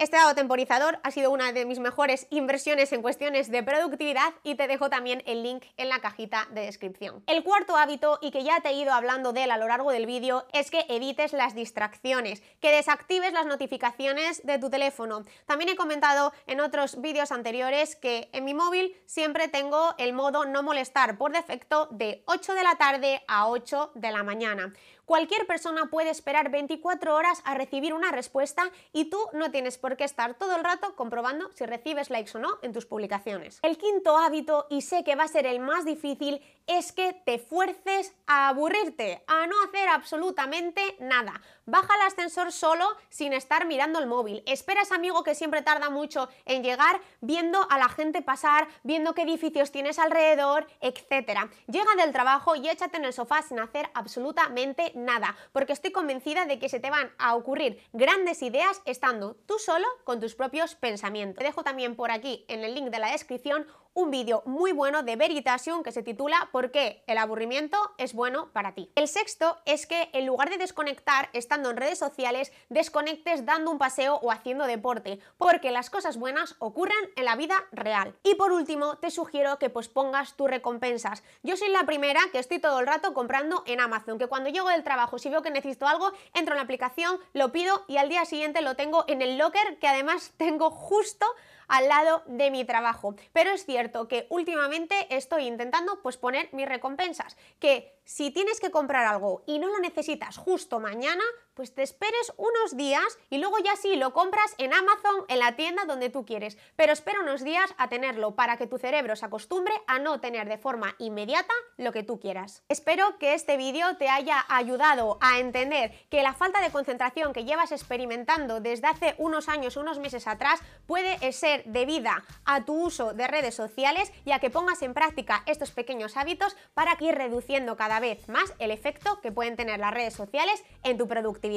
Este 0.00 0.16
dado 0.16 0.32
temporizador 0.36 1.00
ha 1.02 1.10
sido 1.10 1.32
una 1.32 1.50
de 1.50 1.64
mis 1.64 1.80
mejores 1.80 2.28
inversiones 2.30 2.92
en 2.92 3.02
cuestiones 3.02 3.50
de 3.50 3.64
productividad 3.64 4.32
y 4.44 4.54
te 4.54 4.68
dejo 4.68 4.88
también 4.88 5.24
el 5.26 5.42
link 5.42 5.64
en 5.76 5.88
la 5.88 5.98
cajita 5.98 6.46
de 6.52 6.60
descripción. 6.60 7.24
El 7.26 7.42
cuarto 7.42 7.76
hábito, 7.76 8.20
y 8.22 8.30
que 8.30 8.44
ya 8.44 8.60
te 8.60 8.68
he 8.68 8.74
ido 8.74 8.92
hablando 8.92 9.32
de 9.32 9.42
él 9.42 9.50
a 9.50 9.58
lo 9.58 9.66
largo 9.66 9.90
del 9.90 10.06
vídeo, 10.06 10.46
es 10.52 10.70
que 10.70 10.86
evites 10.88 11.32
las 11.32 11.56
distracciones, 11.56 12.44
que 12.60 12.70
desactives 12.70 13.32
las 13.32 13.46
notificaciones 13.46 14.46
de 14.46 14.60
tu 14.60 14.70
teléfono. 14.70 15.24
También 15.46 15.70
he 15.70 15.74
comentado 15.74 16.32
en 16.46 16.60
otros 16.60 17.00
vídeos 17.00 17.32
anteriores 17.32 17.96
que 17.96 18.30
en 18.32 18.44
mi 18.44 18.54
móvil 18.54 18.94
siempre 19.04 19.48
tengo 19.48 19.96
el 19.98 20.12
modo 20.12 20.44
no 20.44 20.62
molestar 20.62 21.18
por 21.18 21.32
defecto 21.32 21.88
de 21.90 22.22
8 22.26 22.54
de 22.54 22.62
la 22.62 22.76
tarde 22.76 23.24
a 23.26 23.48
8 23.48 23.90
de 23.96 24.12
la 24.12 24.22
mañana. 24.22 24.72
Cualquier 25.08 25.46
persona 25.46 25.86
puede 25.86 26.10
esperar 26.10 26.50
24 26.50 27.14
horas 27.14 27.40
a 27.46 27.54
recibir 27.54 27.94
una 27.94 28.10
respuesta 28.10 28.70
y 28.92 29.06
tú 29.06 29.18
no 29.32 29.50
tienes 29.50 29.78
por 29.78 29.96
qué 29.96 30.04
estar 30.04 30.34
todo 30.34 30.54
el 30.54 30.62
rato 30.62 30.94
comprobando 30.96 31.50
si 31.54 31.64
recibes 31.64 32.10
likes 32.10 32.36
o 32.36 32.40
no 32.40 32.58
en 32.60 32.74
tus 32.74 32.84
publicaciones. 32.84 33.58
El 33.62 33.78
quinto 33.78 34.18
hábito, 34.18 34.66
y 34.68 34.82
sé 34.82 35.04
que 35.04 35.16
va 35.16 35.24
a 35.24 35.28
ser 35.28 35.46
el 35.46 35.60
más 35.60 35.86
difícil, 35.86 36.42
es 36.66 36.92
que 36.92 37.14
te 37.14 37.38
fuerces 37.38 38.14
a 38.26 38.48
aburrirte, 38.50 39.24
a 39.26 39.46
no 39.46 39.56
hacer 39.66 39.88
absolutamente 39.88 40.82
nada. 41.00 41.40
Baja 41.64 41.94
el 41.94 42.02
ascensor 42.02 42.52
solo 42.52 42.86
sin 43.08 43.32
estar 43.32 43.66
mirando 43.66 43.98
el 43.98 44.06
móvil. 44.06 44.42
Espera 44.44 44.82
a 44.90 44.94
amigo 44.94 45.22
que 45.22 45.34
siempre 45.34 45.62
tarda 45.62 45.88
mucho 45.88 46.28
en 46.44 46.62
llegar 46.62 47.00
viendo 47.22 47.66
a 47.70 47.78
la 47.78 47.88
gente 47.88 48.20
pasar, 48.20 48.68
viendo 48.82 49.14
qué 49.14 49.22
edificios 49.22 49.72
tienes 49.72 49.98
alrededor, 49.98 50.66
etc. 50.82 51.50
Llega 51.66 51.94
del 51.96 52.12
trabajo 52.12 52.54
y 52.56 52.68
échate 52.68 52.98
en 52.98 53.06
el 53.06 53.14
sofá 53.14 53.40
sin 53.40 53.58
hacer 53.58 53.90
absolutamente 53.94 54.92
nada, 55.04 55.36
porque 55.52 55.72
estoy 55.72 55.92
convencida 55.92 56.46
de 56.46 56.58
que 56.58 56.68
se 56.68 56.80
te 56.80 56.90
van 56.90 57.10
a 57.18 57.34
ocurrir 57.34 57.82
grandes 57.92 58.42
ideas 58.42 58.82
estando 58.84 59.34
tú 59.46 59.58
solo 59.58 59.86
con 60.04 60.20
tus 60.20 60.34
propios 60.34 60.74
pensamientos. 60.74 61.38
Te 61.38 61.44
dejo 61.44 61.62
también 61.62 61.96
por 61.96 62.10
aquí 62.10 62.44
en 62.48 62.64
el 62.64 62.74
link 62.74 62.90
de 62.90 62.98
la 62.98 63.12
descripción 63.12 63.66
un 63.98 64.12
vídeo 64.12 64.44
muy 64.46 64.70
bueno 64.70 65.02
de 65.02 65.16
Veritasium 65.16 65.82
que 65.82 65.90
se 65.90 66.04
titula 66.04 66.48
¿Por 66.52 66.70
qué 66.70 67.02
el 67.08 67.18
aburrimiento 67.18 67.76
es 67.98 68.14
bueno 68.14 68.48
para 68.52 68.72
ti? 68.72 68.92
El 68.94 69.08
sexto 69.08 69.58
es 69.64 69.88
que 69.88 70.08
en 70.12 70.24
lugar 70.24 70.50
de 70.50 70.56
desconectar 70.56 71.30
estando 71.32 71.70
en 71.70 71.76
redes 71.76 71.98
sociales, 71.98 72.52
desconectes 72.68 73.44
dando 73.44 73.72
un 73.72 73.78
paseo 73.78 74.20
o 74.22 74.30
haciendo 74.30 74.66
deporte, 74.66 75.18
porque 75.36 75.72
las 75.72 75.90
cosas 75.90 76.16
buenas 76.16 76.54
ocurren 76.60 76.96
en 77.16 77.24
la 77.24 77.34
vida 77.34 77.56
real. 77.72 78.14
Y 78.22 78.36
por 78.36 78.52
último, 78.52 78.98
te 78.98 79.10
sugiero 79.10 79.58
que 79.58 79.68
pospongas 79.68 80.36
tus 80.36 80.48
recompensas. 80.48 81.24
Yo 81.42 81.56
soy 81.56 81.70
la 81.70 81.84
primera 81.84 82.20
que 82.30 82.38
estoy 82.38 82.60
todo 82.60 82.78
el 82.78 82.86
rato 82.86 83.14
comprando 83.14 83.64
en 83.66 83.80
Amazon, 83.80 84.20
que 84.20 84.28
cuando 84.28 84.48
llego 84.48 84.68
del 84.68 84.84
trabajo, 84.84 85.18
si 85.18 85.28
veo 85.28 85.42
que 85.42 85.50
necesito 85.50 85.88
algo, 85.88 86.12
entro 86.34 86.54
en 86.54 86.58
la 86.58 86.62
aplicación, 86.62 87.18
lo 87.32 87.50
pido 87.50 87.84
y 87.88 87.96
al 87.96 88.08
día 88.08 88.24
siguiente 88.26 88.62
lo 88.62 88.76
tengo 88.76 89.04
en 89.08 89.22
el 89.22 89.38
locker 89.38 89.80
que 89.80 89.88
además 89.88 90.34
tengo 90.36 90.70
justo 90.70 91.26
al 91.68 91.88
lado 91.88 92.22
de 92.26 92.50
mi 92.50 92.64
trabajo. 92.64 93.14
Pero 93.32 93.50
es 93.50 93.64
cierto 93.64 94.08
que 94.08 94.26
últimamente 94.30 94.94
estoy 95.10 95.44
intentando 95.46 96.02
pues 96.02 96.16
poner 96.16 96.48
mis 96.52 96.68
recompensas, 96.68 97.36
que 97.58 97.98
si 98.04 98.30
tienes 98.30 98.58
que 98.58 98.70
comprar 98.70 99.06
algo 99.06 99.42
y 99.46 99.58
no 99.58 99.68
lo 99.68 99.78
necesitas 99.78 100.36
justo 100.36 100.80
mañana, 100.80 101.22
pues 101.58 101.74
te 101.74 101.82
esperes 101.82 102.32
unos 102.36 102.76
días 102.76 103.18
y 103.30 103.38
luego 103.38 103.58
ya 103.58 103.74
sí 103.74 103.96
lo 103.96 104.12
compras 104.12 104.54
en 104.58 104.72
Amazon, 104.72 105.24
en 105.26 105.40
la 105.40 105.56
tienda 105.56 105.86
donde 105.86 106.08
tú 106.08 106.24
quieres. 106.24 106.56
Pero 106.76 106.92
espera 106.92 107.18
unos 107.20 107.42
días 107.42 107.74
a 107.78 107.88
tenerlo 107.88 108.36
para 108.36 108.56
que 108.56 108.68
tu 108.68 108.78
cerebro 108.78 109.16
se 109.16 109.26
acostumbre 109.26 109.74
a 109.88 109.98
no 109.98 110.20
tener 110.20 110.48
de 110.48 110.56
forma 110.56 110.94
inmediata 111.00 111.52
lo 111.76 111.90
que 111.90 112.04
tú 112.04 112.20
quieras. 112.20 112.62
Espero 112.68 113.18
que 113.18 113.34
este 113.34 113.56
vídeo 113.56 113.96
te 113.96 114.08
haya 114.08 114.44
ayudado 114.48 115.18
a 115.20 115.40
entender 115.40 115.90
que 116.10 116.22
la 116.22 116.32
falta 116.32 116.60
de 116.60 116.70
concentración 116.70 117.32
que 117.32 117.44
llevas 117.44 117.72
experimentando 117.72 118.60
desde 118.60 118.86
hace 118.86 119.16
unos 119.18 119.48
años, 119.48 119.76
unos 119.76 119.98
meses 119.98 120.28
atrás, 120.28 120.60
puede 120.86 121.32
ser 121.32 121.64
debida 121.64 122.24
a 122.44 122.64
tu 122.64 122.84
uso 122.84 123.14
de 123.14 123.26
redes 123.26 123.56
sociales 123.56 124.12
y 124.24 124.30
a 124.30 124.38
que 124.38 124.50
pongas 124.50 124.80
en 124.82 124.94
práctica 124.94 125.42
estos 125.46 125.72
pequeños 125.72 126.16
hábitos 126.16 126.56
para 126.74 126.96
ir 127.00 127.16
reduciendo 127.16 127.76
cada 127.76 127.98
vez 127.98 128.28
más 128.28 128.54
el 128.60 128.70
efecto 128.70 129.20
que 129.20 129.32
pueden 129.32 129.56
tener 129.56 129.80
las 129.80 129.92
redes 129.92 130.14
sociales 130.14 130.62
en 130.84 130.98
tu 130.98 131.08
productividad. 131.08 131.47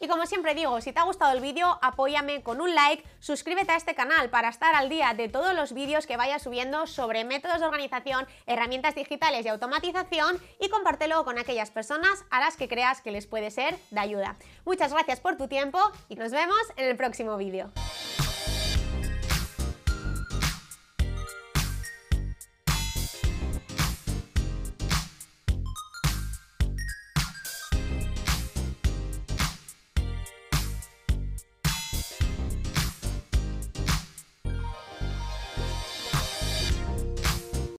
Y 0.00 0.08
como 0.08 0.26
siempre 0.26 0.54
digo, 0.54 0.80
si 0.80 0.92
te 0.92 1.00
ha 1.00 1.04
gustado 1.04 1.32
el 1.32 1.40
vídeo, 1.40 1.78
apóyame 1.80 2.42
con 2.42 2.60
un 2.60 2.74
like, 2.74 3.04
suscríbete 3.20 3.72
a 3.72 3.76
este 3.76 3.94
canal 3.94 4.28
para 4.28 4.48
estar 4.48 4.74
al 4.74 4.88
día 4.88 5.14
de 5.14 5.28
todos 5.28 5.54
los 5.54 5.72
vídeos 5.72 6.06
que 6.06 6.16
vaya 6.16 6.38
subiendo 6.38 6.86
sobre 6.86 7.24
métodos 7.24 7.60
de 7.60 7.66
organización, 7.66 8.26
herramientas 8.46 8.94
digitales 8.94 9.46
y 9.46 9.48
automatización 9.48 10.38
y 10.60 10.68
compártelo 10.68 11.24
con 11.24 11.38
aquellas 11.38 11.70
personas 11.70 12.24
a 12.30 12.40
las 12.40 12.56
que 12.56 12.68
creas 12.68 13.00
que 13.00 13.12
les 13.12 13.26
puede 13.26 13.50
ser 13.50 13.78
de 13.90 14.00
ayuda. 14.00 14.36
Muchas 14.64 14.92
gracias 14.92 15.20
por 15.20 15.36
tu 15.36 15.48
tiempo 15.48 15.78
y 16.08 16.16
nos 16.16 16.32
vemos 16.32 16.60
en 16.76 16.86
el 16.86 16.96
próximo 16.96 17.36
vídeo. 17.36 17.70